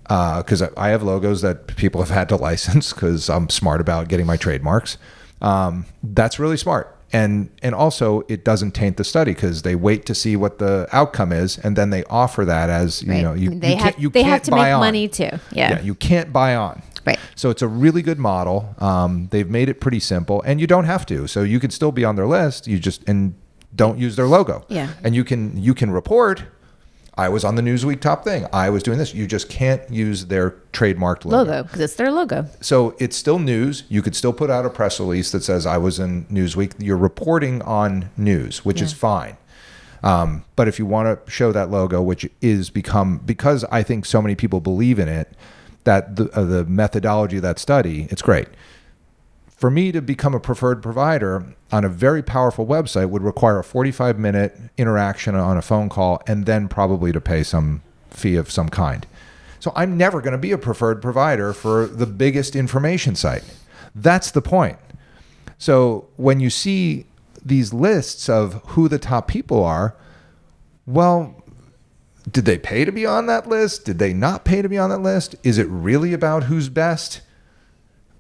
because 0.04 0.62
I 0.62 0.70
I 0.78 0.90
have 0.90 1.02
logos 1.02 1.42
that 1.42 1.68
people 1.76 2.02
have 2.02 2.12
had 2.12 2.30
to 2.30 2.36
license 2.50 2.94
because 2.94 3.28
I'm 3.30 3.50
smart 3.50 3.82
about 3.82 4.08
getting 4.08 4.28
my 4.28 4.38
trademarks. 4.38 4.98
Um, 5.42 5.86
that's 6.04 6.38
really 6.38 6.58
smart, 6.58 6.96
and 7.12 7.50
and 7.64 7.74
also 7.76 8.24
it 8.28 8.44
doesn't 8.44 8.72
taint 8.72 8.98
the 8.98 9.04
study 9.04 9.34
because 9.34 9.62
they 9.64 9.76
wait 9.76 10.06
to 10.06 10.14
see 10.16 10.36
what 10.36 10.60
the 10.60 10.88
outcome 10.92 11.32
is, 11.32 11.58
and 11.58 11.76
then 11.76 11.90
they 11.90 12.04
offer 12.06 12.46
that 12.46 12.70
as 12.70 13.02
you 13.04 13.12
Right. 13.12 13.22
know 13.24 13.34
you, 13.34 13.50
they 13.60 13.72
you 13.72 13.76
have 13.78 13.96
can't 13.96 14.14
they 14.14 14.22
can't 14.22 14.34
have 14.34 14.42
to 14.44 14.52
buy 14.52 14.66
make 14.70 14.74
on. 14.76 14.80
money 14.80 15.08
too. 15.08 15.30
Yeah. 15.52 15.72
Yeah, 15.72 15.82
you 15.82 15.96
can't 15.96 16.32
buy 16.34 16.56
on. 16.56 16.82
Right. 17.06 17.18
So 17.36 17.50
it's 17.50 17.62
a 17.62 17.68
really 17.68 18.02
good 18.02 18.20
model. 18.20 18.76
Um, 18.80 19.30
they've 19.32 19.50
made 19.50 19.70
it 19.70 19.80
pretty 19.80 20.00
simple, 20.00 20.42
and 20.44 20.60
you 20.62 20.68
don't 20.68 20.84
have 20.86 21.06
to. 21.08 21.28
So 21.28 21.42
you 21.44 21.60
can 21.60 21.72
still 21.72 21.92
be 21.92 22.04
on 22.06 22.16
their 22.16 22.28
list. 22.28 22.68
You 22.68 22.78
just 22.78 23.08
and 23.08 23.34
don't 23.76 23.98
use 23.98 24.16
their 24.16 24.28
logo. 24.28 24.66
Yeah. 24.68 24.90
And 25.04 25.16
you 25.16 25.24
can 25.24 25.58
you 25.62 25.74
can 25.74 25.92
report. 25.92 26.44
I 27.20 27.28
was 27.28 27.44
on 27.44 27.56
the 27.56 27.62
Newsweek 27.62 28.00
top 28.00 28.24
thing. 28.24 28.48
I 28.54 28.70
was 28.70 28.82
doing 28.82 28.98
this. 28.98 29.14
You 29.14 29.28
just 29.28 29.50
can't 29.50 29.82
use 29.92 30.28
their 30.28 30.52
trademarked 30.72 31.26
logo. 31.26 31.52
logo 31.52 31.64
because 31.64 31.82
it's 31.82 31.96
their 31.96 32.12
logo. 32.12 32.46
So 32.62 32.96
it's 32.98 33.18
still 33.18 33.40
news. 33.40 33.84
You 33.90 34.02
could 34.02 34.16
still 34.16 34.32
put 34.32 34.50
out 34.50 34.66
a 34.66 34.70
press 34.70 35.02
release 35.02 35.30
that 35.34 35.44
says 35.44 35.66
I 35.66 35.78
was 35.78 36.00
in 36.00 36.24
Newsweek. 36.28 36.76
You're 36.80 36.96
reporting 36.96 37.62
on 37.64 38.10
news, 38.16 38.64
which 38.64 38.82
is 38.82 38.94
fine. 38.94 39.36
Um, 40.02 40.46
but 40.56 40.70
if 40.70 40.80
you 40.80 40.86
want 40.86 41.26
to 41.26 41.30
show 41.30 41.52
that 41.52 41.70
logo, 41.70 42.02
which 42.02 42.26
is 42.42 42.70
become 42.70 43.18
because 43.18 43.66
I 43.66 43.84
think 43.84 44.06
so 44.06 44.22
many 44.22 44.36
people 44.36 44.62
believe 44.62 44.98
in 44.98 45.10
it, 45.10 45.34
that 45.84 46.16
the 46.16 46.30
uh, 46.32 46.46
the 46.46 46.64
methodology 46.64 47.36
of 47.36 47.44
that 47.44 47.60
study, 47.60 48.08
it's 48.10 48.22
great. 48.22 48.48
For 49.60 49.70
me 49.70 49.92
to 49.92 50.02
become 50.02 50.34
a 50.34 50.40
preferred 50.40 50.82
provider 50.82 51.44
on 51.70 51.84
a 51.84 51.90
very 51.90 52.24
powerful 52.24 52.66
website 52.66 53.10
would 53.10 53.24
require 53.24 53.60
a 53.60 53.64
45 53.64 54.18
minute 54.18 54.58
interaction 54.78 55.36
on 55.36 55.58
a 55.58 55.62
phone 55.62 55.90
call 55.90 56.22
and 56.26 56.46
then 56.46 56.70
probably 56.70 57.12
to 57.12 57.20
pay 57.20 57.44
some 57.44 57.82
fee 58.10 58.38
of 58.38 58.50
some 58.50 58.70
kind. 58.70 59.06
So 59.60 59.74
I'm 59.76 59.98
never 59.98 60.22
going 60.22 60.32
to 60.32 60.38
be 60.38 60.54
a 60.54 60.58
preferred 60.58 61.02
provider 61.02 61.52
for 61.52 61.88
the 61.88 62.06
biggest 62.06 62.56
information 62.56 63.16
site. 63.16 63.44
That's 63.94 64.32
the 64.32 64.42
point. 64.42 64.78
So 65.58 66.08
when 66.16 66.40
you 66.40 66.50
see 66.50 67.06
these 67.44 67.74
lists 67.74 68.30
of 68.30 68.64
who 68.68 68.88
the 68.88 68.98
top 68.98 69.28
people 69.28 69.62
are, 69.62 69.94
well, 70.86 71.36
did 72.32 72.46
they 72.46 72.58
pay 72.58 72.86
to 72.86 72.94
be 72.94 73.06
on 73.06 73.26
that 73.26 73.50
list? 73.50 73.84
Did 73.84 74.00
they 74.00 74.14
not 74.14 74.46
pay 74.46 74.62
to 74.62 74.70
be 74.70 74.78
on 74.78 74.90
that 74.90 75.02
list? 75.02 75.36
Is 75.44 75.58
it 75.58 75.68
really 75.68 76.14
about 76.14 76.44
who's 76.44 76.70
best? 76.70 77.20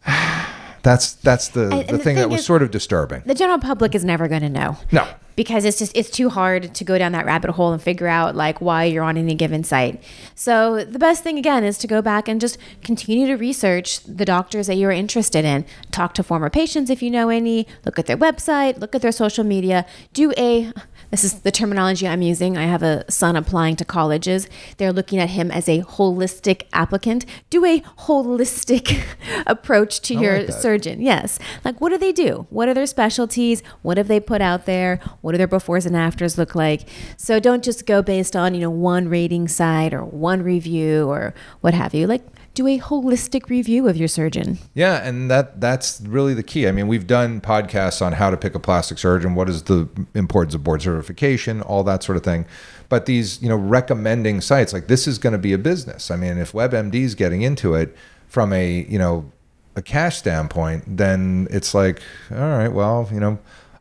That's 0.84 1.14
that's 1.14 1.50
the, 1.50 1.70
And- 1.72 1.88
the 1.90 1.98
the 1.98 2.04
thing 2.04 2.16
that 2.16 2.30
was 2.30 2.42
is- 2.42 2.46
sort 2.46 2.62
of 2.62 2.72
disturbing. 2.72 3.24
The 3.26 3.36
general 3.36 3.60
public 3.60 3.96
is 3.96 4.04
never 4.06 4.28
going 4.28 4.42
to 4.42 4.50
know. 4.50 4.78
No. 4.92 5.08
Because 5.40 5.64
it's 5.64 5.80
just 5.80 5.96
it's 5.96 6.10
too 6.10 6.28
hard 6.28 6.76
to 6.76 6.84
go 6.84 6.98
down 6.98 7.14
that 7.14 7.26
rabbit 7.26 7.50
hole 7.52 7.72
and 7.72 7.82
figure 7.82 8.10
out 8.10 8.36
like 8.36 8.60
why 8.60 8.84
you're 8.84 9.06
on 9.06 9.16
any 9.16 9.34
given 9.34 9.64
site. 9.64 10.04
So 10.36 10.84
the 10.84 11.00
best 11.00 11.24
thing 11.24 11.38
again 11.38 11.64
is 11.64 11.78
to 11.78 11.88
go 11.88 12.02
back 12.02 12.28
and 12.28 12.42
just 12.42 12.58
continue 12.84 13.26
to 13.26 13.38
research 13.38 14.04
the 14.04 14.26
doctors 14.26 14.68
that 14.68 14.76
you're 14.76 14.92
interested 14.92 15.46
in. 15.46 15.64
Talk 15.92 16.14
to 16.16 16.24
former 16.24 16.50
patients 16.50 16.90
if 16.90 17.02
you 17.02 17.10
know 17.10 17.30
any, 17.30 17.68
look 17.86 17.98
at 17.98 18.06
their 18.06 18.18
website, 18.18 18.80
look 18.80 18.94
at 18.94 19.02
their 19.02 19.14
social 19.14 19.46
media, 19.46 19.86
do 20.12 20.34
a 20.38 20.74
this 21.12 21.24
is 21.24 21.40
the 21.40 21.52
terminology 21.52 22.08
I'm 22.08 22.22
using. 22.22 22.56
I 22.56 22.66
have 22.66 22.84
a 22.84 23.10
son 23.10 23.36
applying 23.36 23.76
to 23.78 23.86
colleges. 23.86 24.48
They're 24.78 24.94
looking 24.94 25.18
at 25.18 25.32
him 25.32 25.50
as 25.50 25.68
a 25.68 25.82
holistic 25.82 26.64
applicant. 26.72 27.26
Do 27.50 27.66
a 27.66 27.82
holistic 27.82 29.02
approach 29.48 30.02
to 30.02 30.16
I 30.16 30.22
your 30.22 30.40
like 30.44 30.52
surgeon. 30.52 31.02
Yes. 31.02 31.40
Like, 31.66 31.82
what 31.82 31.90
do 31.90 31.98
they 31.98 32.12
do? 32.12 32.46
What 32.52 32.70
are 32.70 32.76
their 32.76 32.86
specialties? 32.86 33.64
What 33.82 33.98
have 33.98 34.08
they 34.08 34.20
put 34.20 34.42
out 34.42 34.68
there? 34.68 35.00
What 35.30 35.34
do 35.34 35.38
their 35.38 35.48
befores 35.48 35.86
and 35.86 35.96
afters 35.96 36.40
look 36.40 36.56
like? 36.56 36.90
So 37.16 37.40
don't 37.40 37.64
just 37.64 37.86
go 37.86 38.02
based 38.02 38.36
on, 38.36 38.56
you 38.56 38.62
know, 38.62 38.72
one 38.72 39.08
rating 39.08 39.48
site 39.48 39.94
or 39.94 40.04
one 40.04 40.42
review 40.42 41.08
or 41.08 41.36
what 41.62 41.76
have 41.76 41.94
you. 41.94 42.08
Like, 42.08 42.24
do 42.56 42.66
a 42.66 42.80
holistic 42.80 43.48
review 43.48 43.88
of 43.88 43.96
your 43.96 44.08
surgeon. 44.08 44.58
Yeah, 44.74 45.08
and 45.08 45.30
that 45.30 45.62
that's 45.62 46.02
really 46.02 46.34
the 46.34 46.42
key. 46.42 46.68
I 46.68 46.72
mean, 46.72 46.88
we've 46.88 47.06
done 47.06 47.42
podcasts 47.42 48.04
on 48.04 48.14
how 48.14 48.32
to 48.32 48.38
pick 48.38 48.56
a 48.56 48.60
plastic 48.60 48.98
surgeon, 48.98 49.36
what 49.36 49.48
is 49.50 49.62
the 49.62 49.88
importance 50.16 50.56
of 50.56 50.64
board 50.64 50.82
certification, 50.82 51.62
all 51.62 51.84
that 51.84 52.02
sort 52.02 52.18
of 52.18 52.24
thing. 52.24 52.48
But 52.90 53.06
these, 53.06 53.40
you 53.40 53.50
know, 53.50 53.56
recommending 53.56 54.42
sites 54.42 54.74
like 54.74 54.88
this 54.88 55.08
is 55.08 55.20
going 55.20 55.34
to 55.34 55.38
be 55.38 55.54
a 55.54 55.60
business. 55.60 56.10
I 56.10 56.16
mean, 56.16 56.40
if 56.40 56.54
WebMD 56.54 56.96
is 56.96 57.14
getting 57.14 57.44
into 57.44 57.76
it 57.76 57.96
from 58.26 58.52
a, 58.52 58.84
you 58.90 58.98
know, 58.98 59.32
a 59.76 59.84
cash 59.84 60.18
standpoint, 60.18 60.98
then 60.98 61.48
it's 61.52 61.76
like, 61.76 62.02
all 62.32 62.38
right, 62.38 62.70
well, 62.70 63.08
you 63.14 63.20
know, 63.20 63.38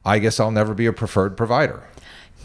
I 0.09 0.19
guess 0.19 0.41
I'll 0.41 0.51
never 0.51 0.75
be 0.75 0.87
a 0.87 0.93
preferred 0.93 1.37
provider. 1.37 1.83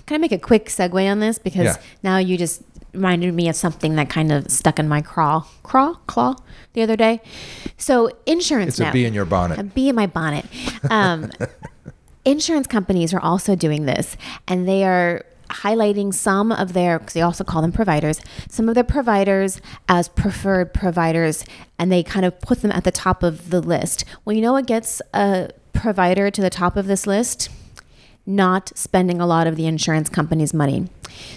Can 0.05 0.15
I 0.15 0.17
make 0.17 0.31
a 0.33 0.37
quick 0.37 0.65
segue 0.65 1.09
on 1.09 1.19
this? 1.19 1.39
Because 1.39 1.63
Yeah. 1.65 1.77
now 2.03 2.17
you 2.17 2.37
just 2.37 2.61
reminded 2.93 3.33
me 3.33 3.47
of 3.49 3.55
something 3.55 3.95
that 3.95 4.09
kind 4.09 4.31
of 4.31 4.51
stuck 4.51 4.77
in 4.79 4.87
my 4.87 5.01
craw, 5.01 5.45
craw, 5.63 5.93
claw 6.05 6.35
the 6.73 6.81
other 6.81 6.95
day. 6.97 7.21
So 7.77 8.09
insurance 8.25 8.69
It's 8.71 8.79
now. 8.79 8.89
a 8.89 8.93
bee 8.93 9.05
in 9.05 9.13
your 9.13 9.25
bonnet. 9.25 9.57
a 9.59 9.63
bee 9.63 9.89
in 9.89 9.95
my 9.95 10.05
bonnet. 10.07 10.45
Um, 10.91 11.31
insurance 12.25 12.67
companies 12.67 13.13
are 13.13 13.19
also 13.19 13.55
doing 13.55 13.85
this, 13.85 14.17
and 14.47 14.67
they 14.67 14.83
are 14.83 15.25
highlighting 15.49 16.13
some 16.13 16.51
of 16.51 16.73
their 16.73 16.97
because 16.99 17.13
they 17.13 17.21
also 17.21 17.43
call 17.43 17.61
them 17.61 17.71
providers 17.71 18.19
some 18.49 18.67
of 18.67 18.73
their 18.73 18.83
providers 18.83 19.61
as 19.87 20.07
preferred 20.09 20.73
providers 20.73 21.45
and 21.77 21.91
they 21.91 22.01
kind 22.01 22.25
of 22.25 22.39
put 22.41 22.61
them 22.63 22.71
at 22.71 22.83
the 22.85 22.91
top 22.91 23.21
of 23.21 23.51
the 23.51 23.61
list 23.61 24.03
well 24.25 24.35
you 24.35 24.41
know 24.41 24.53
what 24.53 24.65
gets 24.65 24.99
a 25.13 25.47
provider 25.73 26.31
to 26.31 26.41
the 26.41 26.49
top 26.49 26.77
of 26.77 26.87
this 26.87 27.05
list 27.05 27.49
not 28.25 28.71
spending 28.77 29.19
a 29.19 29.27
lot 29.27 29.47
of 29.47 29.55
the 29.55 29.65
insurance 29.65 30.09
company's 30.09 30.53
money. 30.53 30.87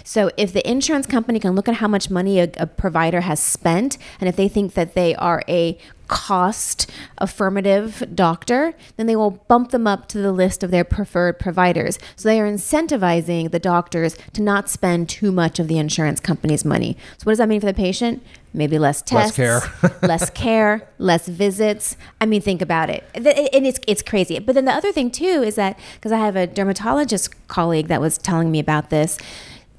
So, 0.03 0.29
if 0.37 0.53
the 0.53 0.67
insurance 0.69 1.07
company 1.07 1.39
can 1.39 1.55
look 1.55 1.67
at 1.67 1.75
how 1.75 1.87
much 1.87 2.09
money 2.09 2.39
a, 2.39 2.49
a 2.57 2.67
provider 2.67 3.21
has 3.21 3.39
spent, 3.39 3.97
and 4.19 4.27
if 4.27 4.35
they 4.35 4.47
think 4.47 4.73
that 4.73 4.93
they 4.93 5.15
are 5.15 5.43
a 5.47 5.77
cost 6.07 6.89
affirmative 7.17 8.01
doctor, 8.15 8.73
then 8.95 9.07
they 9.07 9.15
will 9.15 9.31
bump 9.31 9.71
them 9.71 9.85
up 9.85 10.07
to 10.07 10.19
the 10.19 10.31
list 10.31 10.63
of 10.63 10.71
their 10.71 10.85
preferred 10.85 11.37
providers. 11.37 11.99
So, 12.15 12.29
they 12.29 12.39
are 12.39 12.49
incentivizing 12.49 13.51
the 13.51 13.59
doctors 13.59 14.17
to 14.33 14.41
not 14.41 14.69
spend 14.69 15.09
too 15.09 15.31
much 15.31 15.59
of 15.59 15.67
the 15.67 15.77
insurance 15.77 16.19
company's 16.19 16.63
money. 16.63 16.97
So, 17.17 17.25
what 17.25 17.31
does 17.31 17.39
that 17.39 17.49
mean 17.49 17.59
for 17.59 17.67
the 17.67 17.73
patient? 17.73 18.23
Maybe 18.53 18.79
less 18.79 19.03
tests, 19.03 19.37
Less 19.37 19.61
care. 19.81 19.91
less 20.01 20.29
care, 20.31 20.89
less 20.97 21.27
visits. 21.27 21.95
I 22.19 22.25
mean, 22.25 22.41
think 22.41 22.61
about 22.61 22.89
it. 22.89 23.03
And 23.13 23.27
it's, 23.27 23.79
it's 23.87 24.01
crazy. 24.01 24.39
But 24.39 24.55
then 24.55 24.65
the 24.65 24.71
other 24.71 24.91
thing, 24.91 25.11
too, 25.11 25.43
is 25.43 25.55
that 25.55 25.77
because 25.95 26.11
I 26.11 26.17
have 26.17 26.35
a 26.35 26.47
dermatologist 26.47 27.47
colleague 27.47 27.87
that 27.87 28.01
was 28.01 28.17
telling 28.17 28.49
me 28.49 28.59
about 28.59 28.89
this, 28.89 29.19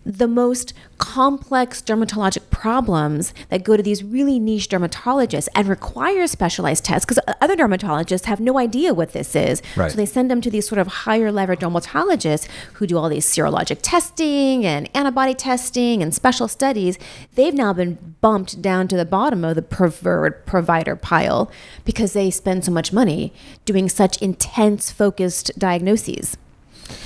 the 0.08 0.26
most 0.26 0.72
complex 0.96 1.82
dermatologic 1.82 2.48
problems 2.50 3.34
that 3.50 3.62
go 3.62 3.76
to 3.76 3.82
these 3.82 4.02
really 4.02 4.38
niche 4.38 4.70
dermatologists 4.70 5.48
and 5.54 5.68
require 5.68 6.26
specialized 6.26 6.82
tests 6.82 7.04
because 7.04 7.22
other 7.42 7.54
dermatologists 7.54 8.24
have 8.24 8.40
no 8.40 8.58
idea 8.58 8.94
what 8.94 9.12
this 9.12 9.36
is. 9.36 9.60
Right. 9.76 9.90
So 9.90 9.98
they 9.98 10.06
send 10.06 10.30
them 10.30 10.40
to 10.40 10.50
these 10.50 10.66
sort 10.66 10.78
of 10.78 10.86
higher 10.86 11.30
level 11.30 11.56
dermatologists 11.56 12.48
who 12.74 12.86
do 12.86 12.96
all 12.96 13.10
these 13.10 13.26
serologic 13.26 13.80
testing 13.82 14.64
and 14.64 14.88
antibody 14.96 15.34
testing 15.34 16.02
and 16.02 16.14
special 16.14 16.48
studies. 16.48 16.98
They've 17.34 17.54
now 17.54 17.74
been 17.74 18.16
bumped 18.22 18.62
down 18.62 18.88
to 18.88 18.96
the 18.96 19.04
bottom 19.04 19.44
of 19.44 19.56
the 19.56 19.62
preferred 19.62 20.46
provider 20.46 20.96
pile 20.96 21.50
because 21.84 22.14
they 22.14 22.30
spend 22.30 22.64
so 22.64 22.72
much 22.72 22.94
money 22.94 23.34
doing 23.66 23.90
such 23.90 24.22
intense 24.22 24.90
focused 24.90 25.50
diagnoses. 25.58 26.38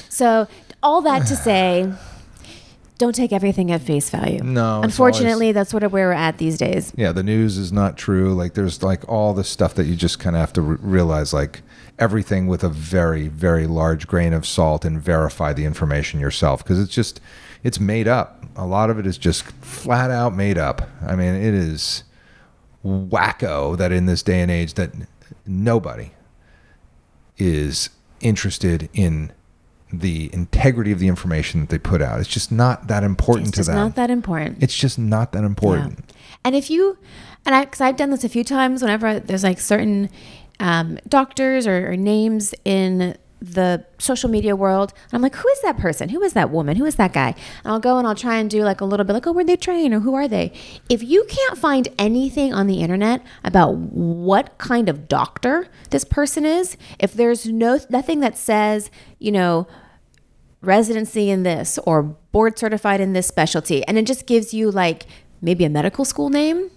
So 0.08 0.46
all 0.84 1.00
that 1.02 1.26
to 1.26 1.34
say, 1.36 1.92
don't 3.02 3.14
take 3.14 3.32
everything 3.32 3.72
at 3.72 3.80
face 3.80 4.10
value. 4.10 4.40
No, 4.44 4.80
Unfortunately, 4.80 5.50
that's 5.50 5.70
sort 5.70 5.82
of 5.82 5.92
where 5.92 6.06
we're 6.06 6.12
at 6.12 6.38
these 6.38 6.56
days. 6.56 6.92
Yeah, 6.96 7.10
the 7.10 7.24
news 7.24 7.58
is 7.58 7.72
not 7.72 7.96
true. 7.96 8.32
Like 8.32 8.54
there's 8.54 8.80
like 8.80 9.08
all 9.08 9.34
this 9.34 9.48
stuff 9.48 9.74
that 9.74 9.86
you 9.86 9.96
just 9.96 10.20
kind 10.20 10.36
of 10.36 10.40
have 10.40 10.52
to 10.52 10.62
re- 10.62 10.76
realize 10.80 11.32
like 11.32 11.62
everything 11.98 12.46
with 12.46 12.62
a 12.62 12.68
very 12.68 13.26
very 13.26 13.66
large 13.66 14.06
grain 14.06 14.32
of 14.32 14.46
salt 14.46 14.84
and 14.84 15.02
verify 15.02 15.52
the 15.52 15.64
information 15.64 16.20
yourself 16.20 16.62
because 16.62 16.80
it's 16.80 16.94
just 16.94 17.20
it's 17.64 17.80
made 17.80 18.06
up. 18.06 18.44
A 18.54 18.66
lot 18.66 18.88
of 18.88 19.00
it 19.00 19.06
is 19.06 19.18
just 19.18 19.42
flat 19.42 20.12
out 20.12 20.32
made 20.36 20.56
up. 20.56 20.82
I 21.04 21.16
mean, 21.16 21.34
it 21.34 21.54
is 21.54 22.04
wacko 22.84 23.76
that 23.78 23.90
in 23.90 24.06
this 24.06 24.22
day 24.22 24.40
and 24.40 24.50
age 24.50 24.74
that 24.74 24.92
nobody 25.44 26.12
is 27.36 27.90
interested 28.20 28.88
in 28.94 29.32
the 29.92 30.30
integrity 30.32 30.90
of 30.92 30.98
the 30.98 31.08
information 31.08 31.60
that 31.60 31.68
they 31.68 31.78
put 31.78 32.00
out. 32.00 32.18
It's 32.20 32.28
just 32.28 32.50
not 32.50 32.88
that 32.88 33.04
important 33.04 33.48
It's 33.48 33.56
to 33.56 33.58
just 33.60 33.66
them. 33.68 33.76
not 33.76 33.94
that 33.96 34.10
important. 34.10 34.62
it's 34.62 34.74
just 34.74 34.98
not 34.98 35.32
that 35.32 35.44
important. 35.44 35.98
Yeah. 35.98 36.14
And 36.44 36.54
if 36.56 36.70
you, 36.70 36.98
and 37.44 37.54
I, 37.54 37.64
because 37.64 37.80
I've 37.80 37.96
done 37.96 38.10
this 38.10 38.24
a 38.24 38.28
few 38.28 38.42
times, 38.44 38.82
whenever 38.82 39.20
there's 39.20 39.44
like 39.44 39.60
certain 39.60 40.08
um, 40.60 40.98
doctors 41.08 41.66
or, 41.66 41.92
or 41.92 41.96
names 41.96 42.54
in 42.64 43.16
the 43.40 43.84
social 43.98 44.30
media 44.30 44.54
world, 44.54 44.92
and 45.10 45.14
I'm 45.14 45.20
like, 45.22 45.34
who 45.34 45.48
is 45.48 45.60
that 45.62 45.76
person? 45.76 46.08
Who 46.10 46.22
is 46.22 46.32
that 46.34 46.50
woman? 46.50 46.76
Who 46.76 46.84
is 46.84 46.94
that 46.94 47.12
guy? 47.12 47.34
And 47.64 47.72
I'll 47.72 47.80
go 47.80 47.98
and 47.98 48.06
I'll 48.06 48.14
try 48.14 48.36
and 48.36 48.48
do 48.48 48.62
like 48.62 48.80
a 48.80 48.84
little 48.84 49.04
bit 49.04 49.12
like, 49.14 49.26
oh, 49.26 49.32
where'd 49.32 49.48
they 49.48 49.56
train 49.56 49.92
or 49.92 49.98
who 50.00 50.14
are 50.14 50.28
they? 50.28 50.52
If 50.88 51.02
you 51.02 51.24
can't 51.28 51.58
find 51.58 51.88
anything 51.98 52.54
on 52.54 52.68
the 52.68 52.80
internet 52.80 53.20
about 53.42 53.74
what 53.76 54.56
kind 54.58 54.88
of 54.88 55.08
doctor 55.08 55.66
this 55.90 56.04
person 56.04 56.46
is, 56.46 56.76
if 57.00 57.12
there's 57.14 57.46
no 57.46 57.80
nothing 57.90 58.20
that 58.20 58.38
says, 58.38 58.90
you 59.18 59.32
know, 59.32 59.66
residency 60.62 61.28
in 61.30 61.42
this 61.42 61.78
or 61.86 62.02
board 62.02 62.58
certified 62.58 63.00
in 63.00 63.12
this 63.12 63.26
specialty. 63.26 63.84
And 63.86 63.98
it 63.98 64.06
just 64.06 64.26
gives 64.26 64.54
you 64.54 64.70
like 64.70 65.06
maybe 65.40 65.64
a 65.64 65.68
medical 65.70 66.04
school 66.04 66.30
name 66.30 66.70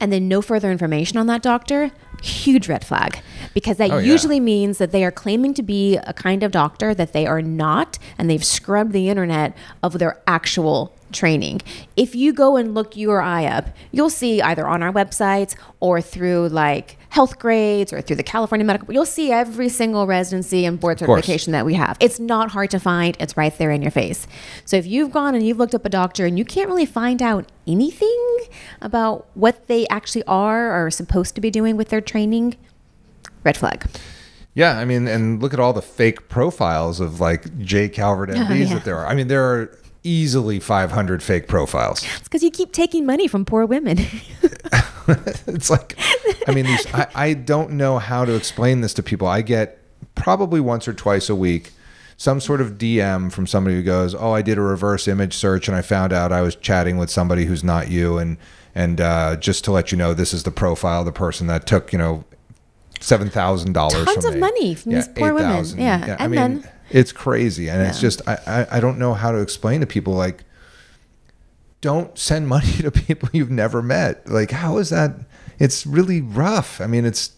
and 0.00 0.12
then 0.12 0.28
no 0.28 0.40
further 0.42 0.70
information 0.70 1.18
on 1.18 1.26
that 1.26 1.42
doctor. 1.42 1.90
Huge 2.22 2.68
red 2.68 2.84
flag 2.84 3.20
because 3.54 3.76
that 3.78 3.90
Oh, 3.90 3.98
yeah. 3.98 4.10
usually 4.12 4.40
means 4.40 4.78
that 4.78 4.90
they 4.92 5.04
are 5.04 5.10
claiming 5.10 5.52
to 5.54 5.62
be 5.62 5.96
a 5.96 6.12
kind 6.14 6.42
of 6.42 6.50
doctor 6.52 6.94
that 6.94 7.12
they 7.12 7.26
are 7.26 7.42
not 7.42 7.98
and 8.16 8.30
they've 8.30 8.44
scrubbed 8.44 8.92
the 8.92 9.08
internet 9.08 9.56
of 9.82 9.98
their 9.98 10.22
actual 10.26 10.95
training. 11.16 11.60
If 11.96 12.14
you 12.14 12.32
go 12.32 12.56
and 12.56 12.74
look 12.74 12.96
your 12.96 13.20
eye 13.20 13.46
up, 13.46 13.66
you'll 13.90 14.10
see 14.10 14.40
either 14.40 14.66
on 14.68 14.82
our 14.82 14.92
websites 14.92 15.56
or 15.80 16.00
through 16.00 16.48
like 16.50 16.96
health 17.08 17.38
grades 17.38 17.92
or 17.92 18.00
through 18.02 18.16
the 18.16 18.22
California 18.22 18.64
medical 18.64 18.92
you'll 18.92 19.06
see 19.06 19.32
every 19.32 19.70
single 19.70 20.06
residency 20.06 20.66
and 20.66 20.78
board 20.78 20.98
certification 20.98 21.52
that 21.52 21.64
we 21.64 21.72
have. 21.74 21.96
It's 21.98 22.20
not 22.20 22.50
hard 22.50 22.70
to 22.72 22.78
find. 22.78 23.16
It's 23.18 23.36
right 23.36 23.56
there 23.56 23.70
in 23.70 23.80
your 23.82 23.90
face. 23.90 24.26
So 24.66 24.76
if 24.76 24.86
you've 24.86 25.10
gone 25.12 25.34
and 25.34 25.44
you've 25.46 25.56
looked 25.58 25.74
up 25.74 25.84
a 25.86 25.88
doctor 25.88 26.26
and 26.26 26.38
you 26.38 26.44
can't 26.44 26.68
really 26.68 26.86
find 26.86 27.22
out 27.22 27.50
anything 27.66 28.38
about 28.82 29.26
what 29.34 29.66
they 29.66 29.86
actually 29.88 30.24
are 30.24 30.68
or 30.70 30.86
are 30.86 30.90
supposed 30.90 31.34
to 31.36 31.40
be 31.40 31.50
doing 31.50 31.76
with 31.76 31.88
their 31.88 32.02
training, 32.02 32.56
red 33.44 33.56
flag. 33.56 33.86
Yeah, 34.54 34.78
I 34.78 34.84
mean, 34.86 35.06
and 35.08 35.42
look 35.42 35.52
at 35.52 35.60
all 35.60 35.72
the 35.74 35.82
fake 35.82 36.28
profiles 36.28 36.98
of 37.00 37.20
like 37.20 37.58
Jay 37.58 37.88
Calvert 37.88 38.30
MDs 38.30 38.50
Oh, 38.50 38.54
yeah. 38.54 38.74
that 38.74 38.84
there 38.84 38.96
are. 38.98 39.06
I 39.06 39.14
mean, 39.14 39.28
there 39.28 39.44
are 39.44 39.78
easily 40.06 40.60
500 40.60 41.22
fake 41.22 41.48
profiles. 41.48 42.04
It's 42.04 42.22
because 42.22 42.42
you 42.42 42.50
keep 42.50 42.72
taking 42.72 43.04
money 43.04 43.26
from 43.28 43.44
poor 43.44 43.66
women. 43.66 43.98
it's 45.46 45.70
like, 45.70 45.96
I 46.46 46.52
mean, 46.52 46.66
these, 46.66 46.86
I, 46.94 47.06
I 47.14 47.34
don't 47.34 47.72
know 47.72 47.98
how 47.98 48.24
to 48.24 48.34
explain 48.34 48.80
this 48.80 48.94
to 48.94 49.02
people. 49.02 49.26
I 49.26 49.42
get 49.42 49.78
probably 50.14 50.60
once 50.60 50.88
or 50.88 50.94
twice 50.94 51.28
a 51.28 51.34
week 51.34 51.72
some 52.16 52.40
sort 52.40 52.60
of 52.60 52.72
DM 52.78 53.30
from 53.30 53.46
somebody 53.46 53.76
who 53.76 53.82
goes, 53.82 54.14
"Oh, 54.14 54.32
I 54.32 54.42
did 54.42 54.58
a 54.58 54.62
reverse 54.62 55.06
image 55.06 55.34
search 55.34 55.68
and 55.68 55.76
I 55.76 55.82
found 55.82 56.12
out 56.12 56.32
I 56.32 56.40
was 56.40 56.56
chatting 56.56 56.96
with 56.96 57.10
somebody 57.10 57.44
who's 57.44 57.62
not 57.62 57.90
you." 57.90 58.18
And 58.18 58.38
and 58.74 59.00
uh, 59.00 59.36
just 59.36 59.64
to 59.64 59.72
let 59.72 59.92
you 59.92 59.98
know, 59.98 60.14
this 60.14 60.32
is 60.32 60.42
the 60.42 60.50
profile 60.50 61.00
of 61.00 61.06
the 61.06 61.12
person 61.12 61.46
that 61.48 61.66
took 61.66 61.92
you 61.92 61.98
know 61.98 62.24
seven 63.00 63.28
thousand 63.28 63.72
dollars. 63.74 64.04
Tons 64.04 64.24
of 64.24 64.36
money 64.38 64.74
from 64.74 64.92
these 64.92 65.08
poor 65.08 65.34
women. 65.34 65.64
Yeah, 65.78 66.16
I 66.18 66.24
and 66.24 66.32
mean, 66.32 66.40
then- 66.40 66.70
it's 66.90 67.12
crazy, 67.12 67.68
and 67.68 67.82
it's 67.82 68.00
just 68.00 68.20
I, 68.28 68.38
I 68.46 68.76
I 68.76 68.80
don't 68.80 68.98
know 68.98 69.14
how 69.14 69.32
to 69.32 69.38
explain 69.38 69.80
to 69.80 69.86
people 69.86 70.12
like 70.14 70.44
don't 71.80 72.16
send 72.18 72.48
money 72.56 72.72
to 72.82 72.90
people 72.90 73.28
you've 73.32 73.50
never 73.50 73.82
met. 73.82 74.28
Like, 74.28 74.50
how 74.50 74.78
is 74.78 74.90
that? 74.90 75.12
It's 75.58 75.86
really 75.86 76.20
rough. 76.20 76.80
I 76.80 76.86
mean, 76.86 77.04
it's, 77.04 77.30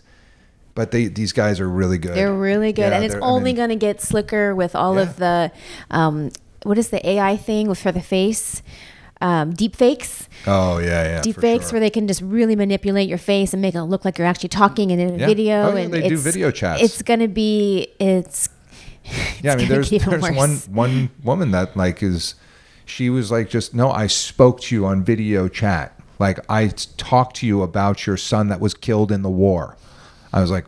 but 0.74 0.90
they 0.90 1.06
these 1.06 1.32
guys 1.32 1.60
are 1.60 1.68
really 1.68 1.98
good. 1.98 2.14
They're 2.14 2.32
really 2.34 2.72
good, 2.72 2.90
Yeah, 2.90 2.96
and 2.96 3.04
it's 3.04 3.14
they're- 3.14 3.22
I 3.22 3.26
only 3.26 3.50
mean, 3.50 3.56
going 3.56 3.68
to 3.70 3.76
get 3.76 4.00
slicker 4.00 4.54
with 4.54 4.74
all 4.74 4.96
Yeah. 4.96 5.02
of 5.02 5.16
the, 5.16 5.52
um, 5.90 6.30
what 6.64 6.78
is 6.78 6.88
the 6.88 7.06
AI 7.08 7.36
thing 7.36 7.72
for 7.74 7.92
the 7.92 8.00
face? 8.02 8.62
Um, 9.20 9.52
deep 9.52 9.74
fakes, 9.74 10.28
Oh 10.46 10.78
yeah, 10.78 11.02
yeah. 11.02 11.20
deep 11.22 11.40
fakes, 11.40 11.66
sure. 11.66 11.72
where 11.72 11.80
they 11.80 11.90
can 11.90 12.06
just 12.06 12.22
really 12.22 12.54
manipulate 12.54 13.08
your 13.08 13.18
face 13.18 13.52
and 13.52 13.60
make 13.60 13.74
it 13.74 13.82
look 13.82 14.04
like 14.04 14.16
you're 14.16 14.28
actually 14.28 14.50
talking 14.50 14.92
and 14.92 15.00
in 15.00 15.14
a 15.14 15.18
Yeah. 15.18 15.26
video. 15.26 15.62
Oh, 15.72 15.74
yeah, 15.76 15.82
and 15.82 15.92
they 15.92 16.08
do 16.08 16.16
video 16.16 16.52
chats. 16.52 16.80
It's 16.82 17.02
going 17.02 17.18
to 17.18 17.26
be 17.28 17.88
it's. 17.98 18.48
yeah, 19.42 19.52
I 19.52 19.56
mean, 19.56 19.68
there's 19.68 19.90
there's 19.90 20.30
one 20.30 20.56
one 20.70 21.10
woman 21.22 21.50
that 21.52 21.76
like 21.76 22.02
is, 22.02 22.34
she 22.84 23.10
was 23.10 23.30
like, 23.30 23.48
just 23.48 23.74
no, 23.74 23.90
I 23.90 24.06
spoke 24.06 24.60
to 24.62 24.74
you 24.74 24.86
on 24.86 25.04
video 25.04 25.48
chat. 25.48 25.98
Like 26.18 26.38
I 26.50 26.68
talked 26.96 27.36
to 27.36 27.46
you 27.46 27.62
about 27.62 28.06
your 28.06 28.16
son 28.16 28.48
that 28.48 28.60
was 28.60 28.74
killed 28.74 29.12
in 29.12 29.22
the 29.22 29.30
war. 29.30 29.76
I 30.32 30.40
was 30.40 30.50
like, 30.50 30.66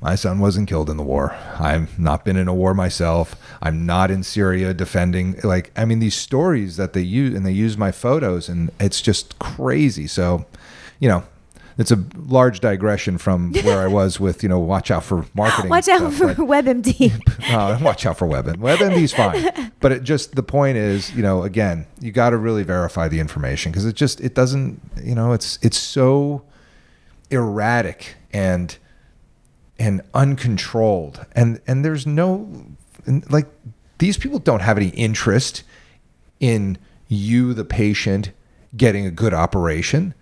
my 0.00 0.14
son 0.14 0.40
wasn't 0.40 0.68
killed 0.68 0.90
in 0.90 0.96
the 0.96 1.02
war. 1.02 1.34
I've 1.58 1.98
not 1.98 2.24
been 2.24 2.36
in 2.36 2.48
a 2.48 2.54
war 2.54 2.74
myself. 2.74 3.34
I'm 3.62 3.86
not 3.86 4.10
in 4.10 4.22
Syria 4.22 4.74
defending. 4.74 5.40
Like, 5.42 5.72
I 5.76 5.84
mean, 5.84 6.00
these 6.00 6.14
stories 6.14 6.76
that 6.76 6.92
they 6.92 7.00
use 7.00 7.34
and 7.34 7.46
they 7.46 7.52
use 7.52 7.78
my 7.78 7.92
photos, 7.92 8.48
and 8.48 8.70
it's 8.78 9.00
just 9.00 9.38
crazy. 9.38 10.06
So, 10.06 10.46
you 11.00 11.08
know. 11.08 11.24
It's 11.78 11.90
a 11.90 12.02
large 12.16 12.60
digression 12.60 13.18
from 13.18 13.52
where 13.64 13.80
I 13.80 13.86
was 13.86 14.18
with, 14.18 14.42
you 14.42 14.48
know, 14.48 14.58
watch 14.58 14.90
out 14.90 15.04
for 15.04 15.26
marketing. 15.34 15.70
Watch 15.70 15.88
out 15.88 16.12
stuff, 16.12 16.14
for 16.14 16.26
but- 16.34 16.64
WebMD. 16.64 17.50
uh, 17.54 17.78
watch 17.82 18.06
out 18.06 18.16
for 18.16 18.26
WebMD. 18.26 18.56
WebMD's 18.56 19.12
fine, 19.12 19.72
but 19.80 19.92
it 19.92 20.02
just 20.02 20.34
the 20.34 20.42
point 20.42 20.78
is, 20.78 21.14
you 21.14 21.22
know, 21.22 21.42
again, 21.42 21.86
you 22.00 22.12
got 22.12 22.30
to 22.30 22.36
really 22.38 22.62
verify 22.62 23.08
the 23.08 23.20
information 23.20 23.72
because 23.72 23.84
it 23.84 23.94
just 23.94 24.20
it 24.20 24.34
doesn't, 24.34 24.80
you 25.02 25.14
know, 25.14 25.32
it's 25.32 25.58
it's 25.62 25.78
so 25.78 26.42
erratic 27.30 28.16
and 28.32 28.78
and 29.78 30.00
uncontrolled, 30.14 31.26
and 31.32 31.60
and 31.66 31.84
there's 31.84 32.06
no 32.06 32.66
like 33.28 33.46
these 33.98 34.16
people 34.16 34.38
don't 34.38 34.60
have 34.60 34.76
any 34.76 34.88
interest 34.88 35.62
in 36.40 36.78
you, 37.08 37.54
the 37.54 37.64
patient, 37.64 38.30
getting 38.76 39.06
a 39.06 39.10
good 39.10 39.32
operation. 39.32 40.14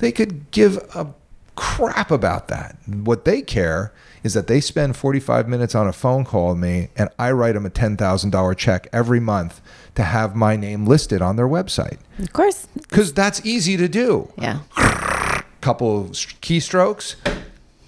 They 0.00 0.12
could 0.12 0.50
give 0.50 0.76
a 0.94 1.14
crap 1.56 2.10
about 2.10 2.48
that. 2.48 2.76
What 2.86 3.24
they 3.24 3.42
care 3.42 3.92
is 4.22 4.34
that 4.34 4.46
they 4.46 4.60
spend 4.60 4.96
45 4.96 5.48
minutes 5.48 5.74
on 5.74 5.86
a 5.86 5.92
phone 5.92 6.24
call 6.24 6.50
with 6.50 6.58
me 6.58 6.88
and 6.96 7.08
I 7.18 7.30
write 7.32 7.52
them 7.52 7.66
a 7.66 7.70
$10,000 7.70 8.56
check 8.56 8.88
every 8.92 9.20
month 9.20 9.60
to 9.94 10.02
have 10.02 10.34
my 10.34 10.56
name 10.56 10.86
listed 10.86 11.20
on 11.22 11.36
their 11.36 11.48
website. 11.48 11.98
of 12.18 12.32
course. 12.32 12.66
Because 12.74 13.12
that's 13.12 13.44
easy 13.44 13.76
to 13.76 13.88
do. 13.88 14.32
Yeah. 14.38 14.60
Couple 15.60 16.00
of 16.00 16.10
keystrokes, 16.10 17.16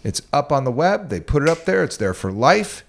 it's 0.05 0.21
up 0.33 0.53
on 0.53 0.65
the 0.65 0.71
web. 0.71 1.09
They 1.09 1.21
put 1.21 1.43
it 1.43 1.49
up 1.49 1.65
there. 1.65 1.83
It's 1.83 1.97
there 1.97 2.13
for 2.13 2.31
life. 2.31 2.85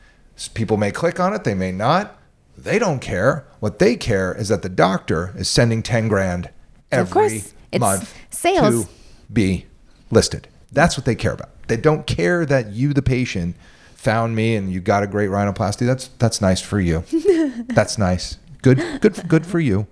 People 0.53 0.75
may 0.75 0.91
click 0.91 1.19
on 1.19 1.33
it, 1.33 1.45
they 1.45 1.53
may 1.53 1.71
not. 1.71 2.17
They 2.57 2.79
don't 2.79 2.99
care. 2.99 3.45
What 3.61 3.79
they 3.79 3.95
care 3.95 4.35
is 4.35 4.49
that 4.49 4.61
the 4.61 4.69
doctor 4.69 5.33
is 5.37 5.47
sending 5.47 5.81
10 5.81 6.07
grand 6.09 6.49
every 6.91 7.03
month. 7.05 7.53
Of 7.71 7.81
course. 7.81 8.13
It's 8.29 8.39
sales. 8.39 8.87
Be 9.31 9.65
listed. 10.11 10.47
That's 10.71 10.97
what 10.97 11.05
they 11.05 11.15
care 11.15 11.33
about. 11.33 11.49
They 11.67 11.77
don't 11.77 12.05
care 12.07 12.45
that 12.45 12.71
you, 12.71 12.93
the 12.93 13.01
patient, 13.01 13.55
found 13.95 14.35
me 14.35 14.55
and 14.55 14.71
you 14.71 14.81
got 14.81 15.03
a 15.03 15.07
great 15.07 15.29
rhinoplasty. 15.29 15.85
That's 15.85 16.07
that's 16.19 16.41
nice 16.41 16.59
for 16.61 16.79
you. 16.79 17.03
that's 17.67 17.97
nice. 17.97 18.37
Good, 18.61 19.01
good, 19.01 19.27
good 19.27 19.45
for 19.45 19.59
you. 19.59 19.87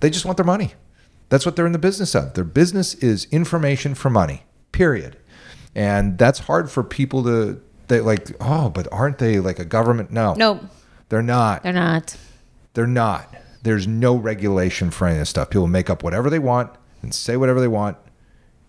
They 0.00 0.10
just 0.10 0.24
want 0.24 0.36
their 0.36 0.46
money. 0.46 0.74
That's 1.30 1.44
what 1.46 1.56
they're 1.56 1.66
in 1.66 1.72
the 1.72 1.78
business 1.78 2.14
of. 2.14 2.34
Their 2.34 2.44
business 2.44 2.94
is 2.94 3.26
information 3.30 3.94
for 3.94 4.10
money. 4.10 4.42
Period. 4.72 5.16
And 5.74 6.16
that's 6.18 6.40
hard 6.40 6.70
for 6.70 6.82
people 6.84 7.22
to. 7.24 7.60
They 7.88 8.00
like, 8.00 8.28
oh, 8.40 8.70
but 8.70 8.88
aren't 8.92 9.18
they 9.18 9.40
like 9.40 9.58
a 9.58 9.64
government? 9.64 10.10
No, 10.10 10.34
No, 10.34 10.60
they're 11.10 11.22
not. 11.22 11.62
they're 11.62 11.72
not. 11.72 12.16
They're 12.74 12.86
not. 12.86 13.34
There's 13.62 13.86
no 13.86 14.16
regulation 14.16 14.90
for 14.90 15.06
any 15.06 15.16
of 15.16 15.20
this 15.20 15.30
stuff. 15.30 15.50
People 15.50 15.66
make 15.66 15.88
up 15.90 16.02
whatever 16.02 16.28
they 16.30 16.38
want 16.38 16.70
and 17.02 17.14
say 17.14 17.36
whatever 17.36 17.60
they 17.60 17.68
want. 17.68 17.96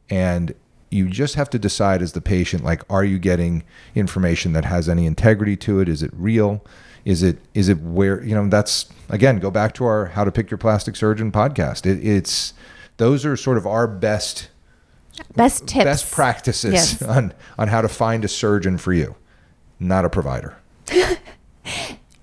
And 0.09 0.53
you 0.91 1.09
just 1.09 1.35
have 1.35 1.49
to 1.49 1.59
decide 1.59 2.01
as 2.01 2.13
the 2.13 2.21
patient, 2.21 2.63
like, 2.63 2.83
are 2.89 3.03
you 3.03 3.17
getting 3.19 3.63
information 3.95 4.53
that 4.53 4.65
has 4.65 4.87
any 4.87 5.05
integrity 5.05 5.55
to 5.57 5.79
it? 5.79 5.89
Is 5.89 6.03
it 6.03 6.11
real? 6.13 6.63
Is 7.03 7.21
it 7.21 7.37
is 7.53 7.69
it 7.69 7.79
where 7.81 8.23
you 8.23 8.33
know 8.33 8.47
that's 8.49 8.87
again 9.09 9.37
go 9.39 9.51
back 9.51 9.73
to 9.75 9.85
our 9.85 10.07
how 10.07 10.23
to 10.23 10.31
pick 10.31 10.49
your 10.49 10.57
plastic 10.57 10.95
surgeon 10.95 11.31
podcast. 11.31 11.85
It, 11.85 12.03
it's 12.05 12.53
those 12.97 13.25
are 13.25 13.35
sort 13.37 13.57
of 13.57 13.67
our 13.67 13.87
best 13.87 14.49
Best 15.35 15.67
tips. 15.67 15.85
best 15.85 16.11
practices 16.11 16.73
Yes. 16.73 17.01
on 17.03 17.33
on 17.59 17.67
how 17.67 17.81
to 17.81 17.87
find 17.87 18.25
a 18.25 18.27
surgeon 18.27 18.77
for 18.79 18.91
you, 18.91 19.15
not 19.79 20.03
a 20.05 20.09
provider. 20.09 20.57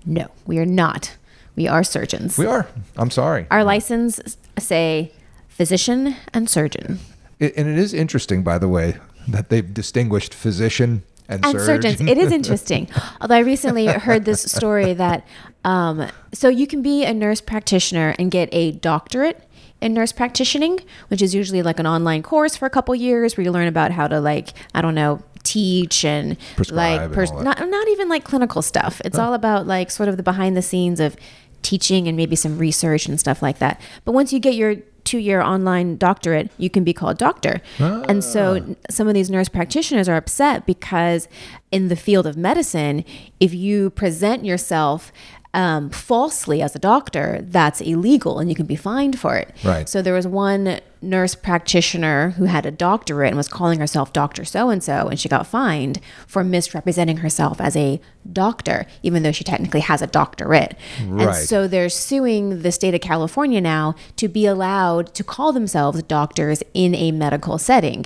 No, 0.05 0.27
we 0.45 0.59
are 0.59 0.65
not. 0.65 1.15
We 1.55 1.67
are 1.67 1.83
surgeons. 1.83 2.37
We 2.37 2.45
are. 2.45 2.67
I'm 2.97 3.09
sorry. 3.09 3.47
Our 3.51 3.63
license 3.63 4.19
say 4.59 5.13
physician 5.47 6.15
and 6.33 6.49
surgeon. 6.49 6.99
It, 7.43 7.57
and 7.57 7.67
it 7.67 7.77
is 7.77 7.93
interesting, 7.93 8.43
by 8.43 8.57
the 8.57 8.69
way, 8.69 8.95
that 9.27 9.49
they've 9.49 9.73
distinguished 9.73 10.33
physician 10.33 11.03
and, 11.27 11.45
and 11.45 11.59
surgeon. 11.59 11.97
surgeons. 11.97 12.09
It 12.09 12.17
is 12.17 12.31
interesting. 12.39 12.89
Although 13.19 13.35
I 13.35 13.39
recently 13.39 13.87
heard 13.87 14.25
this 14.25 14.41
story 14.41 14.93
that 14.93 15.27
um, 15.65 16.09
so 16.33 16.47
you 16.49 16.67
can 16.67 16.81
be 16.81 17.03
a 17.05 17.13
nurse 17.13 17.41
practitioner 17.41 18.15
and 18.19 18.31
get 18.31 18.49
a 18.51 18.71
doctorate 18.71 19.41
in 19.81 19.93
nurse 19.93 20.13
practicing, 20.13 20.79
which 21.09 21.21
is 21.21 21.35
usually 21.35 21.61
like 21.61 21.79
an 21.79 21.87
online 21.87 22.23
course 22.23 22.55
for 22.55 22.65
a 22.65 22.69
couple 22.69 22.95
years 22.95 23.35
where 23.35 23.43
you 23.43 23.51
learn 23.51 23.67
about 23.67 23.91
how 23.91 24.07
to 24.07 24.19
like 24.19 24.53
I 24.73 24.81
don't 24.81 24.95
know 24.95 25.21
teach 25.43 26.05
and 26.05 26.37
Prescribe 26.55 26.77
like 26.77 27.01
and 27.01 27.13
pers- 27.13 27.31
that. 27.31 27.43
not 27.43 27.69
not 27.69 27.87
even 27.89 28.07
like 28.07 28.23
clinical 28.23 28.61
stuff. 28.61 29.01
It's 29.03 29.17
all 29.17 29.33
about 29.33 29.67
like 29.67 29.91
sort 29.91 30.07
of 30.07 30.15
the 30.15 30.23
behind 30.23 30.55
the 30.55 30.61
scenes 30.61 30.99
of 31.01 31.17
teaching 31.61 32.07
and 32.07 32.15
maybe 32.15 32.35
some 32.35 32.57
research 32.57 33.05
and 33.05 33.19
stuff 33.19 33.41
like 33.41 33.59
that. 33.59 33.81
But 34.05 34.13
once 34.13 34.31
you 34.31 34.39
get 34.39 34.55
your 34.55 34.77
two 35.03 35.17
year 35.17 35.41
online 35.41 35.97
doctorate, 35.97 36.49
you 36.57 36.69
can 36.69 36.83
be 36.83 36.93
called 36.93 37.17
doctor. 37.17 37.61
And 37.79 38.17
Ah. 38.17 38.19
so 38.21 38.75
some 38.89 39.07
of 39.07 39.13
these 39.13 39.29
nurse 39.29 39.49
practitioners 39.49 40.07
are 40.09 40.15
upset 40.15 40.65
because 40.65 41.27
in 41.71 41.87
the 41.89 41.95
field 41.95 42.25
of 42.27 42.37
medicine, 42.37 43.03
if 43.39 43.53
you 43.53 43.89
present 43.89 44.45
yourself 44.45 45.11
um, 45.53 45.89
falsely 45.91 46.61
as 46.61 46.75
a 46.75 46.79
doctor, 46.79 47.39
that's 47.43 47.79
illegal 47.79 48.39
and 48.39 48.49
you 48.49 48.55
can 48.55 48.65
be 48.65 48.75
fined 48.75 49.19
for 49.19 49.35
it. 49.35 49.53
Right. 49.63 49.87
So 49.87 50.01
there 50.01 50.13
was 50.13 50.25
one 50.25 50.79
nurse 51.01 51.35
practitioner 51.35 52.31
who 52.31 52.45
had 52.45 52.65
a 52.65 52.71
doctorate 52.71 53.27
and 53.27 53.37
was 53.37 53.47
calling 53.47 53.79
herself 53.79 54.13
Dr. 54.13 54.45
So 54.45 54.69
and 54.69 54.83
so, 54.83 55.09
and 55.09 55.19
she 55.19 55.29
got 55.29 55.45
fined 55.45 55.99
for 56.25 56.43
misrepresenting 56.43 57.17
herself 57.17 57.61
as 57.61 57.75
a 57.75 58.01
doctor, 58.31 58.87
even 59.03 59.21
though 59.21 59.31
she 59.31 59.43
technically 59.43 59.81
has 59.81 60.01
a 60.01 60.07
doctorate. 60.07 60.75
Right. 61.05 61.27
And 61.27 61.35
so 61.35 61.67
they're 61.67 61.89
suing 61.89 62.61
the 62.61 62.71
state 62.71 62.95
of 62.95 63.01
California 63.01 63.61
now 63.61 63.95
to 64.15 64.27
be 64.27 64.45
allowed 64.45 65.13
to 65.13 65.23
call 65.23 65.51
themselves 65.51 66.01
doctors 66.03 66.63
in 66.73 66.95
a 66.95 67.11
medical 67.11 67.57
setting. 67.57 68.05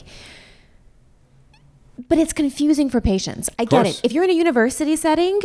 But 2.09 2.19
it's 2.19 2.31
confusing 2.33 2.89
for 2.89 3.01
patients. 3.01 3.49
I 3.57 3.65
get 3.65 3.87
it. 3.87 3.99
If 4.03 4.11
you're 4.11 4.23
in 4.23 4.29
a 4.29 4.33
university 4.33 4.95
setting 4.95 5.39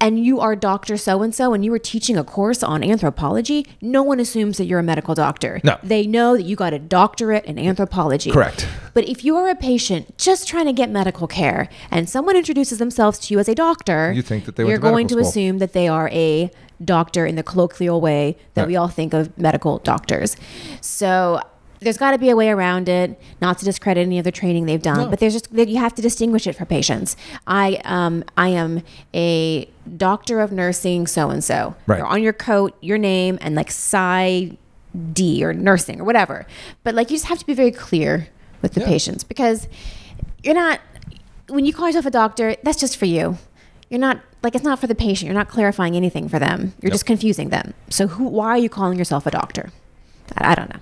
and 0.00 0.22
you 0.24 0.40
are 0.40 0.56
Dr. 0.56 0.96
So 0.96 1.22
and 1.22 1.32
so 1.34 1.54
and 1.54 1.64
you 1.64 1.72
are 1.72 1.78
teaching 1.78 2.16
a 2.18 2.24
course 2.24 2.62
on 2.62 2.82
anthropology, 2.82 3.66
no 3.80 4.02
one 4.02 4.18
assumes 4.18 4.58
that 4.58 4.64
you're 4.64 4.80
a 4.80 4.82
medical 4.82 5.14
doctor. 5.14 5.60
No. 5.62 5.78
They 5.82 6.06
know 6.06 6.36
that 6.36 6.42
you 6.42 6.56
got 6.56 6.72
a 6.72 6.78
doctorate 6.78 7.44
in 7.44 7.58
anthropology. 7.58 8.32
Correct. 8.32 8.66
But 8.94 9.08
if 9.08 9.24
you 9.24 9.36
are 9.36 9.48
a 9.48 9.54
patient 9.54 10.18
just 10.18 10.48
trying 10.48 10.66
to 10.66 10.72
get 10.72 10.90
medical 10.90 11.26
care 11.28 11.68
and 11.90 12.08
someone 12.10 12.36
introduces 12.36 12.78
themselves 12.78 13.18
to 13.20 13.34
you 13.34 13.38
as 13.38 13.48
a 13.48 13.54
doctor, 13.54 14.12
You 14.12 14.22
think 14.22 14.44
that 14.46 14.56
they 14.56 14.64
you're 14.66 14.78
to 14.78 14.82
going 14.82 15.06
to 15.08 15.14
school. 15.14 15.28
assume 15.28 15.58
that 15.58 15.72
they 15.72 15.86
are 15.88 16.08
a 16.10 16.50
doctor 16.84 17.24
in 17.24 17.36
the 17.36 17.44
colloquial 17.44 18.00
way 18.00 18.36
that 18.54 18.62
Right. 18.62 18.68
we 18.68 18.76
all 18.76 18.88
think 18.88 19.14
of 19.14 19.38
medical 19.38 19.78
doctors. 19.78 20.36
So 20.80 21.40
there's 21.82 21.98
got 21.98 22.12
to 22.12 22.18
be 22.18 22.30
a 22.30 22.36
way 22.36 22.48
around 22.50 22.88
it, 22.88 23.20
not 23.40 23.58
to 23.58 23.64
discredit 23.64 24.06
any 24.06 24.18
other 24.18 24.30
training 24.30 24.66
they've 24.66 24.82
done, 24.82 24.98
No. 24.98 25.08
but 25.08 25.18
there's 25.20 25.32
just 25.32 25.54
that 25.54 25.68
you 25.68 25.78
have 25.78 25.94
to 25.96 26.02
distinguish 26.02 26.46
it 26.46 26.54
for 26.54 26.64
patients. 26.64 27.16
I 27.46 27.80
um 27.84 28.24
I 28.36 28.48
am 28.48 28.82
a 29.14 29.68
doctor 29.96 30.40
of 30.40 30.52
nursing 30.52 31.06
so 31.06 31.30
and 31.30 31.42
so. 31.42 31.74
Right. 31.86 31.98
You're 31.98 32.06
on 32.06 32.22
your 32.22 32.32
coat, 32.32 32.76
your 32.80 32.98
name, 32.98 33.38
and 33.40 33.54
like 33.54 33.70
Psi 33.70 34.56
D 35.12 35.44
or 35.44 35.52
nursing 35.52 36.00
or 36.00 36.04
whatever. 36.04 36.46
But 36.84 36.94
like 36.94 37.10
you 37.10 37.16
just 37.16 37.26
have 37.28 37.38
to 37.38 37.46
be 37.46 37.54
very 37.54 37.70
clear 37.70 38.28
with 38.60 38.74
the 38.74 38.80
Yeah. 38.80 38.86
patients 38.86 39.24
because 39.24 39.68
you're 40.42 40.54
not 40.54 40.80
when 41.48 41.64
you 41.66 41.72
call 41.72 41.86
yourself 41.88 42.06
a 42.06 42.10
doctor, 42.10 42.56
that's 42.62 42.78
just 42.80 42.96
for 42.96 43.04
you. 43.06 43.36
You're 43.90 44.00
not 44.00 44.20
like 44.42 44.54
it's 44.54 44.64
not 44.64 44.78
for 44.78 44.86
the 44.86 44.94
patient. 44.94 45.26
You're 45.26 45.34
not 45.38 45.48
clarifying 45.48 45.96
anything 45.96 46.28
for 46.28 46.38
them. 46.38 46.72
You're 46.80 46.88
Yep. 46.88 46.92
just 46.92 47.06
confusing 47.06 47.48
them. 47.50 47.74
So 47.90 48.06
who 48.06 48.24
why 48.24 48.48
are 48.48 48.58
you 48.58 48.68
calling 48.68 48.98
yourself 48.98 49.26
a 49.26 49.30
doctor? 49.30 49.70
I, 50.38 50.52
I 50.52 50.54
don't 50.54 50.70
know. 50.72 50.80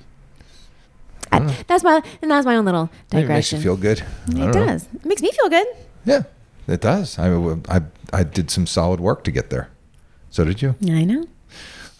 I, 1.32 1.40
mm. 1.40 1.66
that's 1.66 1.84
my 1.84 2.02
and 2.22 2.30
that's 2.30 2.44
my 2.44 2.56
own 2.56 2.64
little 2.64 2.90
Maybe 3.12 3.24
it 3.24 3.28
makes 3.28 3.50
digression. 3.50 3.58
you 3.58 3.62
feel 3.62 3.76
good. 3.76 3.98
It 4.00 4.06
don't 4.34 4.38
know. 4.38 4.66
does. 4.66 4.88
It 4.94 5.04
makes 5.04 5.22
me 5.22 5.30
feel 5.32 5.48
good. 5.48 5.66
Yeah, 6.04 6.22
it 6.66 6.80
does. 6.80 7.18
I, 7.18 7.56
I, 7.68 7.82
I 8.12 8.22
did 8.24 8.50
some 8.50 8.66
solid 8.66 9.00
work 9.00 9.24
to 9.24 9.30
get 9.30 9.50
there. 9.50 9.70
So 10.30 10.44
did 10.44 10.62
you. 10.62 10.74
I 10.82 11.04
know. 11.04 11.26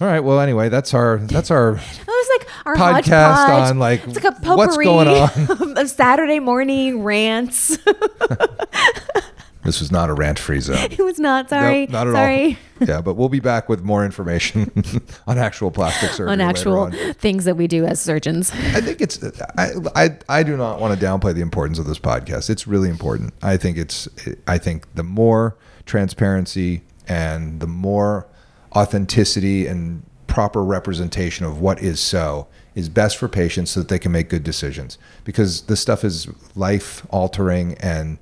All 0.01 0.07
right. 0.07 0.21
Well, 0.21 0.41
anyway, 0.41 0.71
that's 0.71 0.95
our 0.95 1.19
that's 1.19 1.51
our 1.51 1.73
It 1.77 2.07
was 2.07 2.39
like 2.39 2.49
our 2.65 2.75
Podcast 2.75 3.71
on, 3.71 3.79
like, 3.79 4.07
it's 4.07 4.23
like 4.23 4.35
a 4.45 4.55
what's 4.57 4.77
going 4.77 5.09
on. 5.09 5.77
of 5.79 5.91
Saturday 5.91 6.39
morning 6.39 7.03
rants. 7.03 7.77
This 9.63 9.81
was 9.81 9.93
not 9.93 10.09
a 10.09 10.15
rant 10.15 10.39
free 10.39 10.61
zone. 10.61 10.79
It 10.91 10.99
was 11.03 11.19
not. 11.19 11.51
Sorry. 11.51 11.83
Nope, 11.83 11.91
not 11.91 12.07
at 12.09 12.15
sorry. 12.15 12.47
all. 12.53 12.57
Yeah, 12.89 13.03
but 13.03 13.15
we'll 13.15 13.29
be 13.29 13.41
back 13.41 13.69
with 13.69 13.83
more 13.83 14.07
information 14.07 14.73
on 15.27 15.37
actual 15.37 15.71
plastic 15.71 16.11
surgery. 16.13 16.33
On 16.33 16.41
actual 16.41 16.79
on. 16.79 16.93
things 17.13 17.45
that 17.45 17.57
we 17.57 17.67
do 17.67 17.85
as 17.85 18.01
surgeons. 18.01 18.51
I 18.53 18.81
think 18.81 19.03
it's. 19.03 19.23
I, 19.59 19.73
I 19.95 20.19
I 20.31 20.43
do 20.43 20.57
not 20.57 20.81
want 20.81 20.99
to 20.99 21.07
downplay 21.07 21.35
the 21.35 21.43
importance 21.43 21.79
of 21.79 21.87
this 21.87 21.99
podcast. 21.99 22.49
It's 22.49 22.67
really 22.67 22.89
important. 22.89 23.35
I 23.43 23.59
think 23.59 23.77
it's. 23.77 24.09
I 24.47 24.57
think 24.57 24.95
the 24.95 25.03
more 25.03 25.59
transparency 25.85 26.81
and 27.07 27.61
the 27.61 27.67
more 27.67 28.27
authenticity 28.75 29.67
and 29.67 30.03
proper 30.27 30.65
representation 30.65 31.45
of 31.45 31.61
what 31.61 31.83
is 31.83 32.01
so 32.01 32.47
is 32.75 32.89
best 32.89 33.17
for 33.19 33.29
patients 33.29 33.73
so 33.73 33.81
that 33.81 33.89
they 33.89 33.99
can 33.99 34.13
make 34.13 34.29
good 34.29 34.45
decisions 34.45 34.97
because 35.25 35.63
this 35.63 35.81
stuff 35.81 36.05
is 36.05 36.29
life 36.57 37.05
altering 37.11 37.75
and 37.79 38.17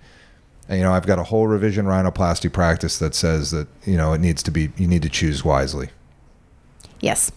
you 0.70 0.80
know 0.80 0.92
I've 0.92 1.06
got 1.06 1.18
a 1.18 1.24
whole 1.24 1.46
revision 1.46 1.86
rhinoplasty 1.86 2.52
practice 2.52 2.98
that 2.98 3.14
says 3.14 3.50
that 3.52 3.68
you 3.84 3.96
know 3.96 4.12
it 4.12 4.20
needs 4.20 4.42
to 4.44 4.50
be 4.50 4.70
you 4.76 4.86
need 4.86 5.02
to 5.02 5.08
choose 5.08 5.44
wisely. 5.44 5.90
Yes. 7.00 7.32